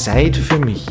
Zeit 0.00 0.34
für 0.34 0.58
mich. 0.58 0.86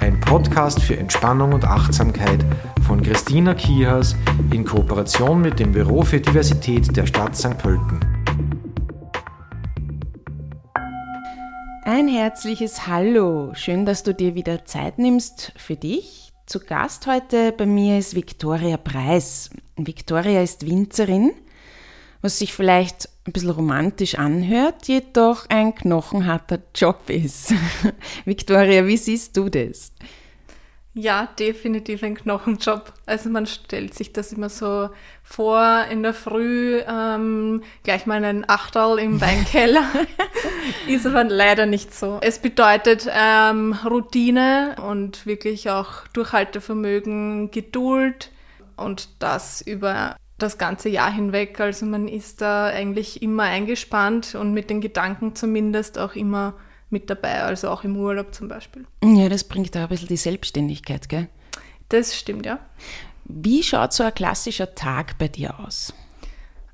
Ein 0.00 0.18
Podcast 0.20 0.80
für 0.80 0.96
Entspannung 0.96 1.52
und 1.52 1.66
Achtsamkeit 1.66 2.42
von 2.86 3.02
Christina 3.02 3.52
Kihas 3.52 4.16
in 4.54 4.64
Kooperation 4.64 5.42
mit 5.42 5.60
dem 5.60 5.72
Büro 5.72 6.00
für 6.00 6.18
Diversität 6.18 6.96
der 6.96 7.04
Stadt 7.04 7.36
St. 7.36 7.58
Pölten. 7.58 8.00
Ein 11.84 12.08
herzliches 12.08 12.86
Hallo. 12.86 13.52
Schön, 13.52 13.84
dass 13.84 14.02
du 14.02 14.14
dir 14.14 14.34
wieder 14.34 14.64
Zeit 14.64 14.98
nimmst 14.98 15.52
für 15.58 15.76
dich. 15.76 16.32
Zu 16.46 16.60
Gast 16.60 17.06
heute 17.06 17.52
bei 17.52 17.66
mir 17.66 17.98
ist 17.98 18.14
Viktoria 18.14 18.78
Preis. 18.78 19.50
Viktoria 19.76 20.40
ist 20.40 20.64
Winzerin, 20.64 21.32
was 22.22 22.38
sich 22.38 22.54
vielleicht 22.54 23.10
ein 23.26 23.32
bisschen 23.32 23.50
romantisch 23.50 24.16
anhört, 24.16 24.86
jedoch 24.86 25.46
ein 25.48 25.74
knochenharter 25.74 26.58
Job 26.74 27.08
ist. 27.08 27.54
Viktoria, 28.24 28.86
wie 28.86 28.96
siehst 28.96 29.36
du 29.36 29.48
das? 29.48 29.92
Ja, 30.96 31.26
definitiv 31.40 32.04
ein 32.04 32.14
Knochenjob. 32.14 32.92
Also 33.04 33.28
man 33.28 33.46
stellt 33.46 33.94
sich 33.94 34.12
das 34.12 34.32
immer 34.32 34.48
so 34.48 34.90
vor, 35.24 35.86
in 35.90 36.04
der 36.04 36.14
Früh 36.14 36.80
ähm, 36.86 37.64
gleich 37.82 38.06
mal 38.06 38.24
einen 38.24 38.48
Achterl 38.48 39.00
im 39.00 39.20
Weinkeller. 39.20 39.88
Ist 40.86 41.04
aber 41.04 41.24
leider 41.24 41.66
nicht 41.66 41.92
so. 41.92 42.18
Es 42.20 42.38
bedeutet 42.38 43.08
ähm, 43.10 43.76
Routine 43.84 44.76
und 44.88 45.26
wirklich 45.26 45.68
auch 45.68 46.06
Durchhaltevermögen, 46.12 47.50
Geduld 47.50 48.30
und 48.76 49.08
das 49.18 49.62
über 49.62 50.14
das 50.38 50.58
ganze 50.58 50.88
Jahr 50.88 51.12
hinweg. 51.12 51.58
Also 51.60 51.86
man 51.86 52.08
ist 52.08 52.40
da 52.40 52.66
eigentlich 52.66 53.22
immer 53.22 53.44
eingespannt 53.44 54.34
und 54.34 54.52
mit 54.52 54.70
den 54.70 54.80
Gedanken 54.80 55.34
zumindest 55.34 55.98
auch 55.98 56.14
immer 56.14 56.54
mit 56.90 57.10
dabei, 57.10 57.42
also 57.42 57.70
auch 57.70 57.84
im 57.84 57.96
Urlaub 57.96 58.34
zum 58.34 58.48
Beispiel. 58.48 58.86
Ja, 59.02 59.28
das 59.28 59.44
bringt 59.44 59.74
da 59.74 59.84
ein 59.84 59.88
bisschen 59.88 60.08
die 60.08 60.16
Selbstständigkeit, 60.16 61.08
gell? 61.08 61.28
Das 61.88 62.16
stimmt, 62.16 62.46
ja. 62.46 62.58
Wie 63.24 63.62
schaut 63.62 63.92
so 63.92 64.04
ein 64.04 64.14
klassischer 64.14 64.74
Tag 64.74 65.18
bei 65.18 65.28
dir 65.28 65.58
aus? 65.60 65.92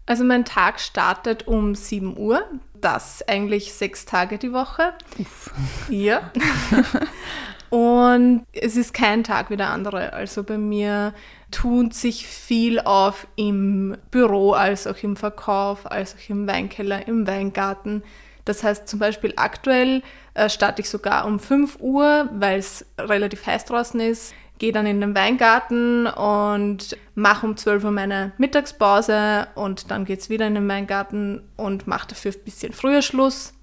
Also 0.06 0.24
mein 0.24 0.44
Tag 0.44 0.80
startet 0.80 1.46
um 1.46 1.74
7 1.74 2.16
Uhr, 2.18 2.42
das 2.80 3.26
eigentlich 3.28 3.72
sechs 3.72 4.04
Tage 4.04 4.38
die 4.38 4.52
Woche. 4.52 4.92
Uff. 5.18 5.50
Ja. 5.88 6.30
Und 7.70 8.46
es 8.52 8.76
ist 8.76 8.92
kein 8.92 9.22
Tag 9.22 9.48
wie 9.50 9.56
der 9.56 9.70
andere. 9.70 10.12
Also 10.12 10.42
bei 10.42 10.58
mir 10.58 11.14
tut 11.52 11.94
sich 11.94 12.26
viel 12.26 12.80
auf 12.80 13.28
im 13.36 13.96
Büro, 14.10 14.52
als 14.52 14.88
auch 14.88 14.96
im 15.02 15.16
Verkauf, 15.16 15.88
als 15.90 16.16
auch 16.16 16.30
im 16.30 16.48
Weinkeller, 16.48 17.06
im 17.06 17.26
Weingarten. 17.28 18.02
Das 18.44 18.64
heißt 18.64 18.88
zum 18.88 18.98
Beispiel 18.98 19.34
aktuell 19.36 20.02
äh, 20.34 20.48
starte 20.48 20.82
ich 20.82 20.90
sogar 20.90 21.26
um 21.26 21.38
5 21.38 21.76
Uhr, 21.78 22.28
weil 22.32 22.58
es 22.58 22.84
relativ 22.98 23.46
heiß 23.46 23.66
draußen 23.66 24.00
ist, 24.00 24.34
gehe 24.60 24.72
dann 24.72 24.86
in 24.86 25.00
den 25.00 25.16
Weingarten 25.16 26.06
und 26.06 26.96
mache 27.14 27.46
um 27.46 27.56
12 27.56 27.82
Uhr 27.82 27.90
meine 27.90 28.32
Mittagspause 28.36 29.48
und 29.54 29.90
dann 29.90 30.04
geht 30.04 30.20
es 30.20 30.28
wieder 30.28 30.46
in 30.46 30.54
den 30.54 30.68
Weingarten 30.68 31.42
und 31.56 31.86
mache 31.86 32.08
dafür 32.08 32.32
ein 32.32 32.44
bisschen 32.44 32.74
früher 32.74 33.00
Schluss. 33.00 33.54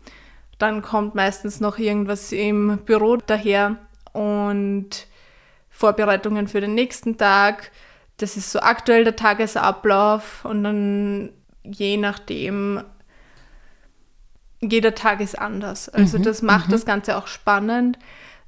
Dann 0.58 0.82
kommt 0.82 1.14
meistens 1.14 1.60
noch 1.60 1.78
irgendwas 1.78 2.32
im 2.32 2.80
Büro 2.80 3.18
daher 3.18 3.78
und 4.12 5.06
Vorbereitungen 5.70 6.48
für 6.48 6.62
den 6.62 6.74
nächsten 6.74 7.16
Tag. 7.16 7.72
Das 8.18 8.36
ist 8.36 8.52
so 8.52 8.60
aktuell 8.60 9.04
der 9.04 9.16
Tagesablauf 9.16 10.44
und 10.46 10.64
dann 10.64 11.30
je 11.64 11.98
nachdem, 11.98 12.82
jeder 14.62 14.96
Tag 14.96 15.22
ist 15.22 15.38
anders. 15.38 15.90
Also 15.90 16.18
mhm, 16.18 16.24
das 16.24 16.42
macht 16.42 16.70
mhm. 16.70 16.72
das 16.72 16.86
Ganze 16.88 17.18
auch 17.18 17.28
spannend, 17.28 18.00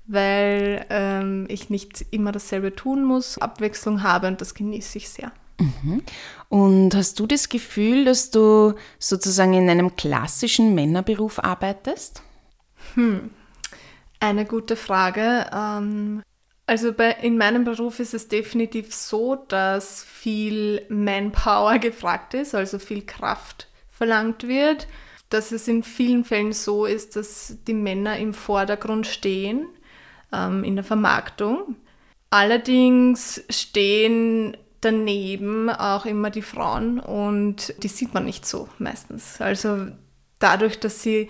weil 0.10 0.86
ähm, 0.90 1.46
ich 1.50 1.70
nicht 1.70 2.04
immer 2.10 2.32
dasselbe 2.32 2.76
tun 2.76 3.04
muss, 3.04 3.38
Abwechslung 3.38 4.02
habe 4.02 4.28
und 4.28 4.42
das 4.42 4.56
genieße 4.56 4.98
ich 4.98 5.10
sehr. 5.10 5.32
Mhm. 5.60 6.02
Und 6.50 6.96
hast 6.96 7.20
du 7.20 7.28
das 7.28 7.48
Gefühl, 7.48 8.06
dass 8.06 8.32
du 8.32 8.74
sozusagen 8.98 9.54
in 9.54 9.70
einem 9.70 9.96
klassischen 9.96 10.74
Männerberuf 10.74 11.38
arbeitest? 11.40 12.24
Hm. 12.96 13.30
Eine 14.20 14.46
gute 14.46 14.76
Frage. 14.76 15.46
Ähm, 15.54 16.24
also 16.66 16.92
bei, 16.92 17.12
in 17.22 17.38
meinem 17.38 17.64
Beruf 17.64 18.00
ist 18.00 18.16
es 18.16 18.28
definitiv 18.28 18.96
so, 18.96 19.36
dass 19.36 20.04
viel 20.04 20.86
Manpower 20.90 21.78
gefragt 21.78 22.34
ist, 22.34 22.56
also 22.56 22.80
viel 22.80 23.06
Kraft 23.06 23.68
verlangt 23.92 24.48
wird. 24.48 24.88
Dass 25.30 25.52
es 25.52 25.68
in 25.68 25.84
vielen 25.84 26.26
Fällen 26.26 26.54
so 26.54 26.86
ist, 26.86 27.16
dass 27.16 27.58
die 27.68 27.76
Männer 27.76 28.18
im 28.18 28.34
Vordergrund 28.34 29.06
stehen 29.06 29.68
ähm, 30.34 30.64
in 30.64 30.76
der 30.76 30.84
Vermarktung. 30.84 31.76
Allerdings 32.30 33.44
stehen 33.50 34.56
daneben 34.82 35.70
auch 35.70 36.06
immer 36.06 36.30
die 36.30 36.42
Frauen 36.42 37.00
und 37.00 37.74
die 37.84 37.88
sieht 37.88 38.14
man 38.14 38.26
nicht 38.26 38.46
so 38.46 38.70
meistens. 38.78 39.42
Also 39.42 39.88
dadurch, 40.38 40.80
dass 40.80 41.02
sie 41.02 41.30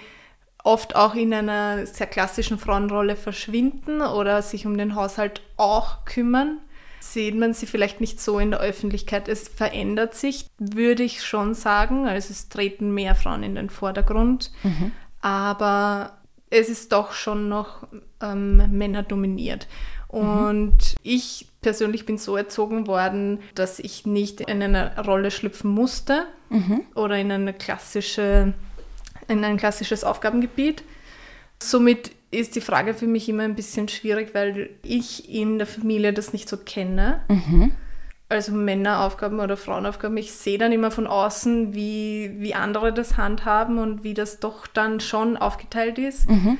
oft 0.63 0.95
auch 0.95 1.15
in 1.15 1.33
einer 1.33 1.85
sehr 1.85 2.07
klassischen 2.07 2.59
Frauenrolle 2.59 3.15
verschwinden 3.15 4.01
oder 4.01 4.41
sich 4.41 4.65
um 4.65 4.77
den 4.77 4.95
Haushalt 4.95 5.41
auch 5.57 6.05
kümmern, 6.05 6.59
sieht 6.99 7.35
man 7.35 7.53
sie 7.53 7.65
vielleicht 7.65 8.01
nicht 8.01 8.19
so 8.21 8.39
in 8.39 8.51
der 8.51 8.59
Öffentlichkeit. 8.59 9.27
Es 9.27 9.47
verändert 9.47 10.15
sich, 10.15 10.47
würde 10.57 11.03
ich 11.03 11.23
schon 11.23 11.53
sagen. 11.53 12.07
Also 12.07 12.31
es 12.31 12.49
treten 12.49 12.93
mehr 12.93 13.15
Frauen 13.15 13.43
in 13.43 13.55
den 13.55 13.69
Vordergrund, 13.69 14.51
mhm. 14.63 14.91
aber 15.21 16.18
es 16.49 16.69
ist 16.69 16.91
doch 16.91 17.11
schon 17.11 17.49
noch 17.49 17.87
ähm, 18.21 18.77
männerdominiert. 18.77 19.67
Und 20.07 20.71
mhm. 20.71 20.97
ich 21.03 21.47
persönlich 21.61 22.05
bin 22.05 22.17
so 22.17 22.35
erzogen 22.35 22.87
worden, 22.87 23.39
dass 23.53 23.79
ich 23.79 24.05
nicht 24.05 24.41
in 24.41 24.63
eine 24.63 24.97
Rolle 25.05 25.29
schlüpfen 25.29 25.69
musste 25.69 26.25
mhm. 26.49 26.81
oder 26.95 27.17
in 27.17 27.31
eine 27.31 27.53
klassische 27.53 28.53
in 29.27 29.43
ein 29.43 29.57
klassisches 29.57 30.03
Aufgabengebiet. 30.03 30.83
Somit 31.61 32.11
ist 32.31 32.55
die 32.55 32.61
Frage 32.61 32.93
für 32.93 33.05
mich 33.05 33.29
immer 33.29 33.43
ein 33.43 33.55
bisschen 33.55 33.87
schwierig, 33.87 34.33
weil 34.33 34.71
ich 34.83 35.29
in 35.29 35.59
der 35.59 35.67
Familie 35.67 36.13
das 36.13 36.33
nicht 36.33 36.49
so 36.49 36.57
kenne. 36.57 37.21
Mhm. 37.27 37.71
Also 38.29 38.51
Männeraufgaben 38.51 39.39
oder 39.39 39.57
Frauenaufgaben. 39.57 40.15
Ich 40.17 40.33
sehe 40.33 40.59
dann 40.59 40.71
immer 40.71 40.91
von 40.91 41.07
außen, 41.07 41.73
wie, 41.73 42.35
wie 42.37 42.53
andere 42.53 42.93
das 42.93 43.17
handhaben 43.17 43.79
und 43.79 44.03
wie 44.03 44.13
das 44.13 44.39
doch 44.39 44.67
dann 44.67 44.99
schon 44.99 45.35
aufgeteilt 45.35 45.97
ist. 45.97 46.29
Mhm. 46.29 46.59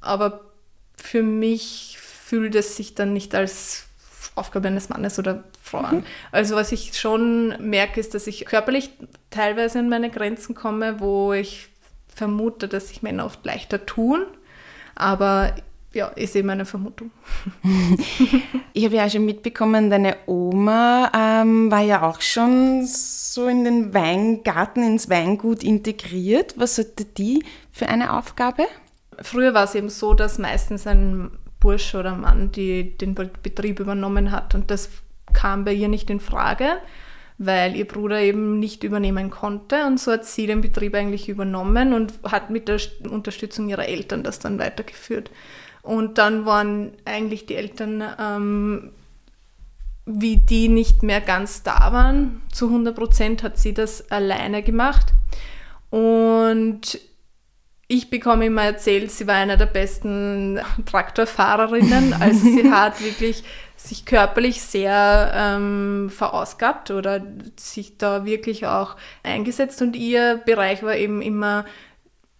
Aber 0.00 0.40
für 0.96 1.22
mich 1.22 1.98
fühlt 2.00 2.54
es 2.54 2.76
sich 2.76 2.94
dann 2.94 3.12
nicht 3.12 3.34
als 3.34 3.86
Aufgabe 4.34 4.68
eines 4.68 4.88
Mannes 4.88 5.18
oder 5.18 5.44
Frau 5.62 5.78
an. 5.78 5.96
Mhm. 5.96 6.04
Also 6.32 6.56
was 6.56 6.72
ich 6.72 6.98
schon 6.98 7.54
merke, 7.60 8.00
ist, 8.00 8.14
dass 8.14 8.26
ich 8.26 8.46
körperlich 8.46 8.90
teilweise 9.28 9.78
an 9.78 9.88
meine 9.88 10.10
Grenzen 10.10 10.54
komme, 10.54 11.00
wo 11.00 11.34
ich 11.34 11.68
vermute, 12.08 12.66
dass 12.66 12.88
sich 12.88 13.02
Männer 13.02 13.26
oft 13.26 13.44
leichter 13.44 13.86
tun, 13.86 14.24
aber 14.94 15.54
ja, 15.92 16.08
ist 16.08 16.36
eben 16.36 16.50
eine 16.50 16.64
Vermutung. 16.64 17.10
ich 18.72 18.84
habe 18.84 18.96
ja 18.96 19.06
auch 19.06 19.10
schon 19.10 19.24
mitbekommen, 19.24 19.90
deine 19.90 20.16
Oma 20.26 21.10
ähm, 21.14 21.70
war 21.70 21.80
ja 21.80 22.08
auch 22.08 22.20
schon 22.20 22.84
so 22.86 23.48
in 23.48 23.64
den 23.64 23.94
Weingarten, 23.94 24.82
ins 24.82 25.10
Weingut 25.10 25.64
integriert. 25.64 26.54
Was 26.56 26.78
hatte 26.78 27.04
die 27.04 27.44
für 27.72 27.88
eine 27.88 28.12
Aufgabe? 28.12 28.64
Früher 29.20 29.52
war 29.52 29.64
es 29.64 29.74
eben 29.74 29.88
so, 29.88 30.14
dass 30.14 30.38
meistens 30.38 30.86
ein 30.86 31.30
Bursch 31.58 31.94
oder 31.94 32.14
Mann 32.14 32.52
die, 32.52 32.96
den 32.96 33.14
Betrieb 33.14 33.80
übernommen 33.80 34.30
hat 34.30 34.54
und 34.54 34.70
das 34.70 34.88
kam 35.32 35.64
bei 35.64 35.72
ihr 35.72 35.88
nicht 35.88 36.08
in 36.10 36.20
Frage 36.20 36.78
weil 37.42 37.74
ihr 37.74 37.86
Bruder 37.88 38.20
eben 38.20 38.58
nicht 38.58 38.84
übernehmen 38.84 39.30
konnte. 39.30 39.86
Und 39.86 39.98
so 39.98 40.12
hat 40.12 40.26
sie 40.26 40.46
den 40.46 40.60
Betrieb 40.60 40.94
eigentlich 40.94 41.30
übernommen 41.30 41.94
und 41.94 42.12
hat 42.22 42.50
mit 42.50 42.68
der 42.68 42.78
Unterstützung 43.08 43.70
ihrer 43.70 43.88
Eltern 43.88 44.22
das 44.22 44.40
dann 44.40 44.58
weitergeführt. 44.58 45.30
Und 45.82 46.18
dann 46.18 46.46
waren 46.46 46.92
eigentlich 47.04 47.46
die 47.46 47.56
Eltern, 47.56 48.04
ähm, 48.18 48.92
wie 50.06 50.38
die 50.38 50.68
nicht 50.68 51.02
mehr 51.02 51.20
ganz 51.20 51.62
da 51.62 51.92
waren, 51.92 52.42
zu 52.52 52.66
100 52.66 52.94
Prozent 52.94 53.42
hat 53.42 53.58
sie 53.58 53.74
das 53.74 54.10
alleine 54.10 54.62
gemacht. 54.62 55.12
Und 55.90 57.00
ich 57.92 58.08
bekomme 58.08 58.46
immer 58.46 58.62
erzählt, 58.62 59.10
sie 59.10 59.26
war 59.26 59.34
eine 59.34 59.56
der 59.56 59.66
besten 59.66 60.60
Traktorfahrerinnen. 60.86 62.14
Also 62.20 62.40
sie 62.44 62.70
hat 62.70 63.02
wirklich 63.02 63.42
sich 63.74 64.04
körperlich 64.04 64.62
sehr 64.62 65.32
ähm, 65.34 66.08
verausgabt 66.08 66.90
oder 66.92 67.20
sich 67.56 67.98
da 67.98 68.24
wirklich 68.24 68.66
auch 68.66 68.96
eingesetzt 69.22 69.82
und 69.82 69.96
ihr 69.96 70.40
Bereich 70.44 70.82
war 70.82 70.94
eben 70.96 71.22
immer 71.22 71.64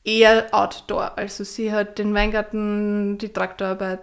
eher 0.05 0.49
Outdoor. 0.53 1.17
Also 1.17 1.45
sie 1.45 1.73
hat 1.73 1.99
den 1.99 2.15
Weingarten, 2.15 3.19
die 3.19 3.29
Traktorarbeit, 3.31 4.01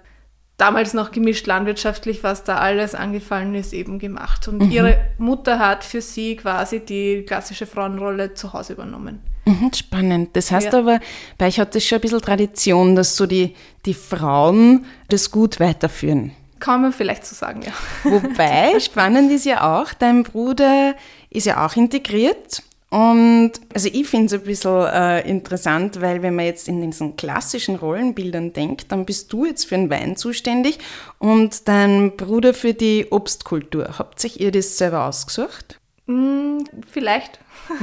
damals 0.57 0.93
noch 0.93 1.11
gemischt 1.11 1.47
landwirtschaftlich, 1.47 2.23
was 2.23 2.43
da 2.43 2.57
alles 2.57 2.95
angefallen 2.95 3.55
ist, 3.55 3.73
eben 3.73 3.99
gemacht. 3.99 4.47
Und 4.47 4.63
mhm. 4.63 4.71
ihre 4.71 5.05
Mutter 5.17 5.59
hat 5.59 5.83
für 5.83 6.01
sie 6.01 6.35
quasi 6.35 6.79
die 6.79 7.23
klassische 7.25 7.65
Frauenrolle 7.65 8.33
zu 8.33 8.53
Hause 8.53 8.73
übernommen. 8.73 9.21
Mhm, 9.45 9.71
spannend. 9.73 10.35
Das 10.35 10.51
heißt 10.51 10.73
ja. 10.73 10.79
aber, 10.79 10.99
bei 11.37 11.47
euch 11.47 11.59
hat 11.59 11.73
das 11.73 11.85
schon 11.85 11.99
ein 11.99 12.01
bisschen 12.01 12.21
Tradition, 12.21 12.95
dass 12.95 13.15
so 13.15 13.25
die, 13.25 13.55
die 13.85 13.93
Frauen 13.93 14.85
das 15.09 15.31
gut 15.31 15.59
weiterführen. 15.59 16.33
Kann 16.59 16.81
man 16.81 16.91
vielleicht 16.91 17.25
so 17.25 17.35
sagen, 17.35 17.61
ja. 17.61 17.71
Wobei, 18.03 18.79
spannend 18.79 19.31
ist 19.31 19.45
ja 19.45 19.79
auch, 19.79 19.93
dein 19.93 20.23
Bruder 20.23 20.95
ist 21.29 21.45
ja 21.45 21.65
auch 21.65 21.75
integriert. 21.75 22.63
Und 22.89 23.51
also 23.73 23.89
ich 23.91 24.07
finde 24.07 24.27
es 24.27 24.33
ein 24.33 24.43
bisschen 24.45 24.85
äh, 24.85 25.27
interessant, 25.29 25.99
weil 25.99 26.21
wenn 26.21 26.35
man 26.35 26.45
jetzt 26.45 26.69
in 26.69 26.81
diesen 26.81 27.17
klassischen 27.17 27.75
Rollenbildern 27.75 28.53
denkt, 28.53 28.91
dann 28.93 29.05
bist 29.05 29.33
du 29.33 29.45
jetzt 29.45 29.65
für 29.65 29.75
den 29.75 29.89
Wein 29.89 30.15
zuständig 30.15 30.79
und 31.19 31.67
dein 31.67 32.15
Bruder 32.15 32.53
für 32.53 32.73
die 32.73 33.07
Obstkultur. 33.09 33.99
Habt 33.99 34.21
sich 34.21 34.39
ihr 34.39 34.51
das 34.51 34.77
selber 34.77 35.05
ausgesucht? 35.05 35.81
Mm, 36.05 36.59
vielleicht. 36.89 37.39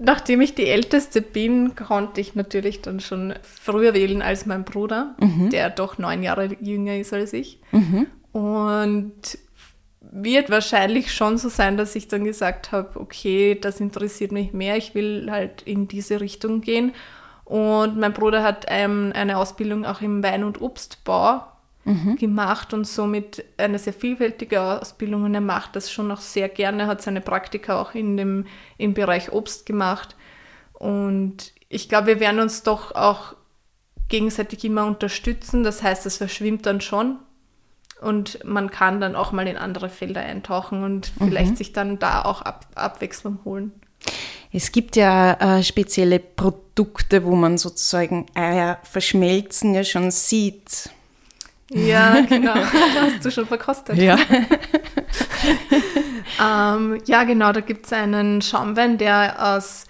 Nachdem 0.00 0.40
ich 0.40 0.56
die 0.56 0.66
Älteste 0.66 1.22
bin, 1.22 1.76
konnte 1.76 2.20
ich 2.20 2.34
natürlich 2.34 2.82
dann 2.82 2.98
schon 2.98 3.34
früher 3.42 3.94
wählen 3.94 4.22
als 4.22 4.46
mein 4.46 4.64
Bruder, 4.64 5.14
mhm. 5.20 5.50
der 5.50 5.70
doch 5.70 5.98
neun 5.98 6.24
Jahre 6.24 6.56
jünger 6.60 6.96
ist 6.96 7.12
als 7.12 7.32
ich. 7.32 7.60
Mhm. 7.70 8.08
Und 8.32 9.38
wird 10.10 10.50
wahrscheinlich 10.50 11.14
schon 11.14 11.38
so 11.38 11.48
sein, 11.48 11.76
dass 11.76 11.94
ich 11.94 12.08
dann 12.08 12.24
gesagt 12.24 12.72
habe, 12.72 12.98
okay, 12.98 13.56
das 13.58 13.80
interessiert 13.80 14.32
mich 14.32 14.52
mehr, 14.52 14.76
ich 14.76 14.94
will 14.94 15.30
halt 15.30 15.62
in 15.62 15.86
diese 15.86 16.20
Richtung 16.20 16.60
gehen. 16.60 16.92
Und 17.44 17.98
mein 17.98 18.12
Bruder 18.12 18.42
hat 18.42 18.66
ähm, 18.68 19.12
eine 19.14 19.38
Ausbildung 19.38 19.84
auch 19.84 20.00
im 20.00 20.22
Wein- 20.22 20.44
und 20.44 20.60
Obstbau 20.60 21.42
mhm. 21.84 22.16
gemacht 22.16 22.74
und 22.74 22.86
somit 22.86 23.44
eine 23.56 23.78
sehr 23.78 23.92
vielfältige 23.92 24.60
Ausbildung 24.60 25.24
und 25.24 25.34
er 25.34 25.40
macht 25.40 25.76
das 25.76 25.90
schon 25.90 26.10
auch 26.10 26.20
sehr 26.20 26.48
gerne, 26.48 26.86
hat 26.86 27.02
seine 27.02 27.20
Praktika 27.20 27.80
auch 27.80 27.94
in 27.94 28.16
dem, 28.16 28.46
im 28.78 28.94
Bereich 28.94 29.32
Obst 29.32 29.66
gemacht. 29.66 30.16
Und 30.72 31.52
ich 31.68 31.88
glaube, 31.88 32.08
wir 32.08 32.20
werden 32.20 32.40
uns 32.40 32.62
doch 32.62 32.94
auch 32.94 33.34
gegenseitig 34.08 34.64
immer 34.64 34.86
unterstützen. 34.86 35.62
Das 35.62 35.82
heißt, 35.82 36.04
es 36.06 36.16
verschwimmt 36.16 36.66
dann 36.66 36.80
schon 36.80 37.18
und 38.00 38.44
man 38.44 38.70
kann 38.70 39.00
dann 39.00 39.14
auch 39.16 39.32
mal 39.32 39.46
in 39.46 39.56
andere 39.56 39.88
Felder 39.88 40.20
eintauchen 40.20 40.82
und 40.82 41.12
vielleicht 41.18 41.52
mhm. 41.52 41.56
sich 41.56 41.72
dann 41.72 41.98
da 41.98 42.22
auch 42.22 42.42
Ab 42.42 42.66
Abwechslung 42.74 43.40
holen. 43.44 43.72
Es 44.52 44.72
gibt 44.72 44.96
ja 44.96 45.58
äh, 45.58 45.62
spezielle 45.62 46.18
Produkte, 46.18 47.24
wo 47.24 47.36
man 47.36 47.56
sozusagen 47.58 48.26
Eier 48.34 48.78
verschmelzen 48.82 49.74
ja 49.74 49.84
schon 49.84 50.10
sieht. 50.10 50.90
Ja, 51.68 52.20
genau. 52.28 52.54
Hast 52.54 53.24
du 53.24 53.30
schon 53.30 53.46
verkostet? 53.46 53.96
Ja. 53.96 54.18
ähm, 56.74 57.00
ja, 57.06 57.24
genau. 57.24 57.52
Da 57.52 57.60
gibt 57.60 57.86
es 57.86 57.92
einen 57.92 58.42
Schaumwein, 58.42 58.98
der 58.98 59.54
aus 59.54 59.84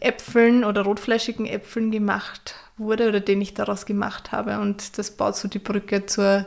Äpfeln 0.00 0.64
oder 0.64 0.82
rotfleischigen 0.82 1.46
Äpfeln 1.46 1.90
gemacht 1.90 2.54
wurde 2.76 3.08
oder 3.08 3.20
den 3.20 3.40
ich 3.40 3.54
daraus 3.54 3.86
gemacht 3.86 4.32
habe. 4.32 4.58
Und 4.58 4.98
das 4.98 5.12
baut 5.12 5.36
so 5.36 5.48
die 5.48 5.58
Brücke 5.58 6.04
zur 6.04 6.46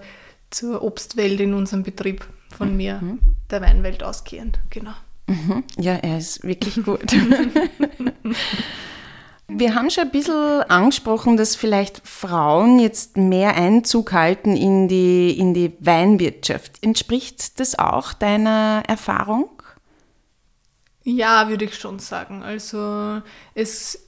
zur 0.49 0.83
Obstwelt 0.83 1.39
in 1.39 1.53
unserem 1.53 1.83
Betrieb 1.83 2.25
von 2.49 2.71
mhm. 2.71 2.77
mir, 2.77 2.99
mhm. 3.01 3.19
der 3.49 3.61
Weinwelt 3.61 4.03
ausgehend. 4.03 4.59
Genau. 4.69 4.93
Mhm. 5.27 5.63
Ja, 5.77 5.93
er 5.95 6.17
ist 6.17 6.43
wirklich 6.43 6.75
gut. 6.85 7.11
Wir 9.47 9.75
haben 9.75 9.91
schon 9.91 10.05
ein 10.05 10.11
bisschen 10.11 10.63
angesprochen, 10.63 11.37
dass 11.37 11.55
vielleicht 11.55 12.07
Frauen 12.07 12.79
jetzt 12.79 13.15
mehr 13.15 13.55
Einzug 13.55 14.11
halten 14.11 14.55
in 14.55 14.87
die, 14.87 15.37
in 15.37 15.53
die 15.53 15.73
Weinwirtschaft. 15.79 16.81
Entspricht 16.81 17.59
das 17.59 17.77
auch 17.77 18.13
deiner 18.13 18.83
Erfahrung? 18.87 19.49
Ja, 21.03 21.47
würde 21.49 21.65
ich 21.65 21.75
schon 21.75 21.99
sagen. 21.99 22.41
Also 22.41 23.21
es 23.53 24.07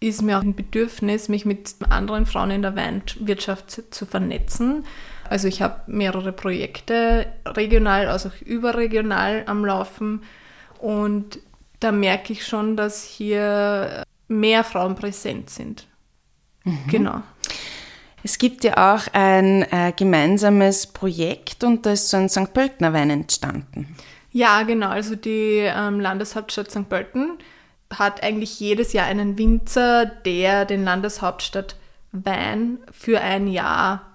ist 0.00 0.22
mir 0.22 0.38
auch 0.38 0.42
ein 0.42 0.54
Bedürfnis, 0.54 1.28
mich 1.28 1.44
mit 1.44 1.74
anderen 1.90 2.24
Frauen 2.24 2.50
in 2.50 2.62
der 2.62 2.74
Weinwirtschaft 2.74 3.82
zu 3.90 4.06
vernetzen. 4.06 4.84
Also 5.30 5.48
ich 5.48 5.62
habe 5.62 5.80
mehrere 5.86 6.32
Projekte, 6.32 7.26
regional 7.46 8.06
als 8.06 8.26
auch 8.26 8.40
überregional 8.40 9.44
am 9.46 9.64
Laufen 9.64 10.22
und 10.80 11.38
da 11.80 11.92
merke 11.92 12.32
ich 12.32 12.46
schon, 12.46 12.76
dass 12.76 13.04
hier 13.04 14.02
mehr 14.26 14.64
Frauen 14.64 14.94
präsent 14.94 15.50
sind. 15.50 15.86
Mhm. 16.64 16.78
Genau. 16.88 17.22
Es 18.22 18.38
gibt 18.38 18.64
ja 18.64 18.94
auch 18.94 19.06
ein 19.12 19.62
äh, 19.70 19.92
gemeinsames 19.96 20.88
Projekt 20.88 21.62
und 21.64 21.86
da 21.86 21.92
ist 21.92 22.10
so 22.10 22.16
ein 22.16 22.28
St. 22.28 22.52
Pöltener 22.52 22.92
Wein 22.92 23.10
entstanden. 23.10 23.96
Ja, 24.32 24.62
genau. 24.62 24.88
Also 24.88 25.14
die 25.14 25.62
ähm, 25.62 26.00
Landeshauptstadt 26.00 26.70
St. 26.70 26.88
Pölten 26.88 27.38
hat 27.92 28.22
eigentlich 28.22 28.60
jedes 28.60 28.92
Jahr 28.92 29.06
einen 29.06 29.38
Winzer, 29.38 30.04
der 30.06 30.64
den 30.64 30.84
Landeshauptstadt 30.84 31.76
Wein 32.12 32.78
für 32.90 33.20
ein 33.20 33.46
Jahr 33.46 34.07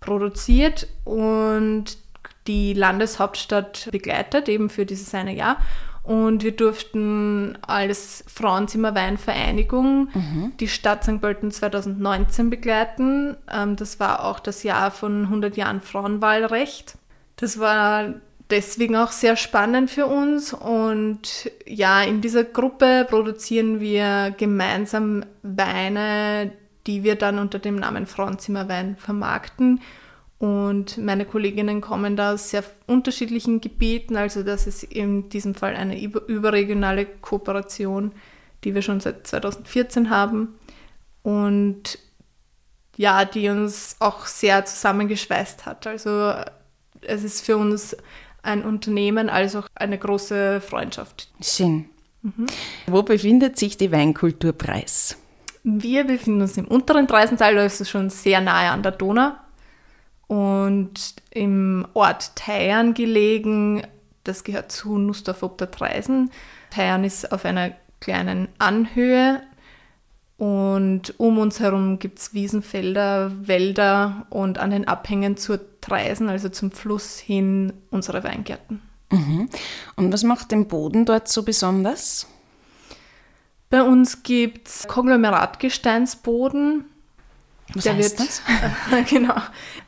produziert 0.00 0.88
und 1.04 1.98
die 2.46 2.72
Landeshauptstadt 2.72 3.88
begleitet, 3.92 4.48
eben 4.48 4.70
für 4.70 4.86
dieses 4.86 5.14
eine 5.14 5.34
Jahr. 5.34 5.58
Und 6.02 6.42
wir 6.42 6.52
durften 6.52 7.58
als 7.62 8.24
Frauenzimmerweinvereinigung 8.26 10.08
mhm. 10.12 10.52
die 10.58 10.68
Stadt 10.68 11.04
St. 11.04 11.20
Pölten 11.20 11.50
2019 11.52 12.50
begleiten. 12.50 13.36
Ähm, 13.52 13.76
das 13.76 14.00
war 14.00 14.24
auch 14.24 14.40
das 14.40 14.62
Jahr 14.62 14.90
von 14.90 15.24
100 15.24 15.56
Jahren 15.56 15.80
Frauenwahlrecht. 15.80 16.94
Das 17.36 17.58
war 17.58 18.14
deswegen 18.50 18.96
auch 18.96 19.12
sehr 19.12 19.36
spannend 19.36 19.90
für 19.90 20.06
uns. 20.06 20.52
Und 20.54 21.50
ja, 21.66 22.02
in 22.02 22.20
dieser 22.20 22.44
Gruppe 22.44 23.06
produzieren 23.08 23.80
wir 23.80 24.34
gemeinsam 24.36 25.24
Weine, 25.42 26.52
die 26.86 27.02
wir 27.02 27.16
dann 27.16 27.38
unter 27.38 27.58
dem 27.58 27.76
Namen 27.76 28.06
Frauenzimmerwein 28.06 28.96
vermarkten. 28.96 29.80
Und 30.38 30.96
meine 30.96 31.26
Kolleginnen 31.26 31.80
kommen 31.80 32.16
da 32.16 32.32
aus 32.32 32.50
sehr 32.50 32.64
unterschiedlichen 32.86 33.60
Gebieten, 33.60 34.16
also 34.16 34.42
das 34.42 34.66
ist 34.66 34.84
in 34.84 35.28
diesem 35.28 35.54
Fall 35.54 35.76
eine 35.76 36.02
überregionale 36.02 37.04
Kooperation, 37.04 38.12
die 38.64 38.74
wir 38.74 38.80
schon 38.80 39.00
seit 39.00 39.26
2014 39.26 40.08
haben 40.08 40.54
und 41.22 41.98
ja, 42.96 43.24
die 43.24 43.48
uns 43.50 43.96
auch 43.98 44.26
sehr 44.26 44.64
zusammengeschweißt 44.64 45.66
hat. 45.66 45.86
Also 45.86 46.34
es 47.02 47.22
ist 47.22 47.44
für 47.44 47.56
uns 47.56 47.96
ein 48.42 48.64
Unternehmen 48.64 49.28
als 49.28 49.56
auch 49.56 49.66
eine 49.74 49.98
große 49.98 50.60
Freundschaft. 50.60 51.30
Schön. 51.42 51.86
Mhm. 52.22 52.46
Wo 52.86 53.02
befindet 53.02 53.58
sich 53.58 53.76
die 53.76 53.92
Weinkulturpreis? 53.92 55.16
Wir 55.62 56.04
befinden 56.04 56.42
uns 56.42 56.56
im 56.56 56.66
unteren 56.66 57.06
Dreisental, 57.06 57.54
das 57.54 57.80
ist 57.80 57.90
schon 57.90 58.10
sehr 58.10 58.40
nahe 58.40 58.70
an 58.70 58.82
der 58.82 58.92
Donau 58.92 59.32
und 60.26 61.14
im 61.30 61.86
Ort 61.94 62.36
Theiern 62.36 62.94
gelegen. 62.94 63.82
Das 64.24 64.44
gehört 64.44 64.72
zu 64.72 64.96
Nussdorf 64.96 65.42
ob 65.42 65.58
der 65.58 65.70
Treisen. 65.70 66.30
Theiern 66.70 67.04
ist 67.04 67.32
auf 67.32 67.44
einer 67.44 67.72
kleinen 68.00 68.48
Anhöhe 68.58 69.42
und 70.40 71.20
um 71.20 71.36
uns 71.36 71.60
herum 71.60 71.98
gibt 71.98 72.18
es 72.18 72.32
Wiesenfelder, 72.32 73.30
Wälder 73.46 74.26
und 74.30 74.56
an 74.58 74.70
den 74.70 74.88
Abhängen 74.88 75.36
zur 75.36 75.60
Treisen, 75.82 76.30
also 76.30 76.48
zum 76.48 76.70
Fluss 76.70 77.18
hin, 77.18 77.74
unsere 77.90 78.24
Weingärten. 78.24 78.80
Mhm. 79.10 79.50
Und 79.96 80.12
was 80.12 80.22
macht 80.22 80.50
den 80.50 80.66
Boden 80.66 81.04
dort 81.04 81.28
so 81.28 81.42
besonders? 81.42 82.26
Bei 83.70 83.82
uns 83.82 84.22
gibt 84.24 84.68
es 84.68 84.88
Konglomeratgesteinsboden. 84.88 86.84
Was 87.72 87.84
der 87.84 87.94
heißt 87.94 88.18
wird, 88.18 88.28
das? 88.28 88.42
genau. 89.10 89.36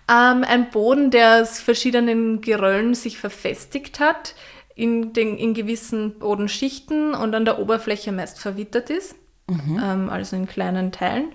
Ähm, 0.08 0.44
ein 0.44 0.70
Boden, 0.70 1.10
der 1.10 1.42
aus 1.42 1.60
verschiedenen 1.60 2.40
Geröllen 2.40 2.94
sich 2.94 3.18
verfestigt 3.18 3.98
hat, 3.98 4.36
in, 4.76 5.12
den, 5.12 5.36
in 5.36 5.52
gewissen 5.52 6.16
Bodenschichten 6.18 7.12
und 7.14 7.34
an 7.34 7.44
der 7.44 7.58
Oberfläche 7.58 8.12
meist 8.12 8.38
verwittert 8.38 8.88
ist, 8.88 9.16
mhm. 9.48 9.82
ähm, 9.82 10.10
also 10.10 10.36
in 10.36 10.46
kleinen 10.46 10.92
Teilen, 10.92 11.32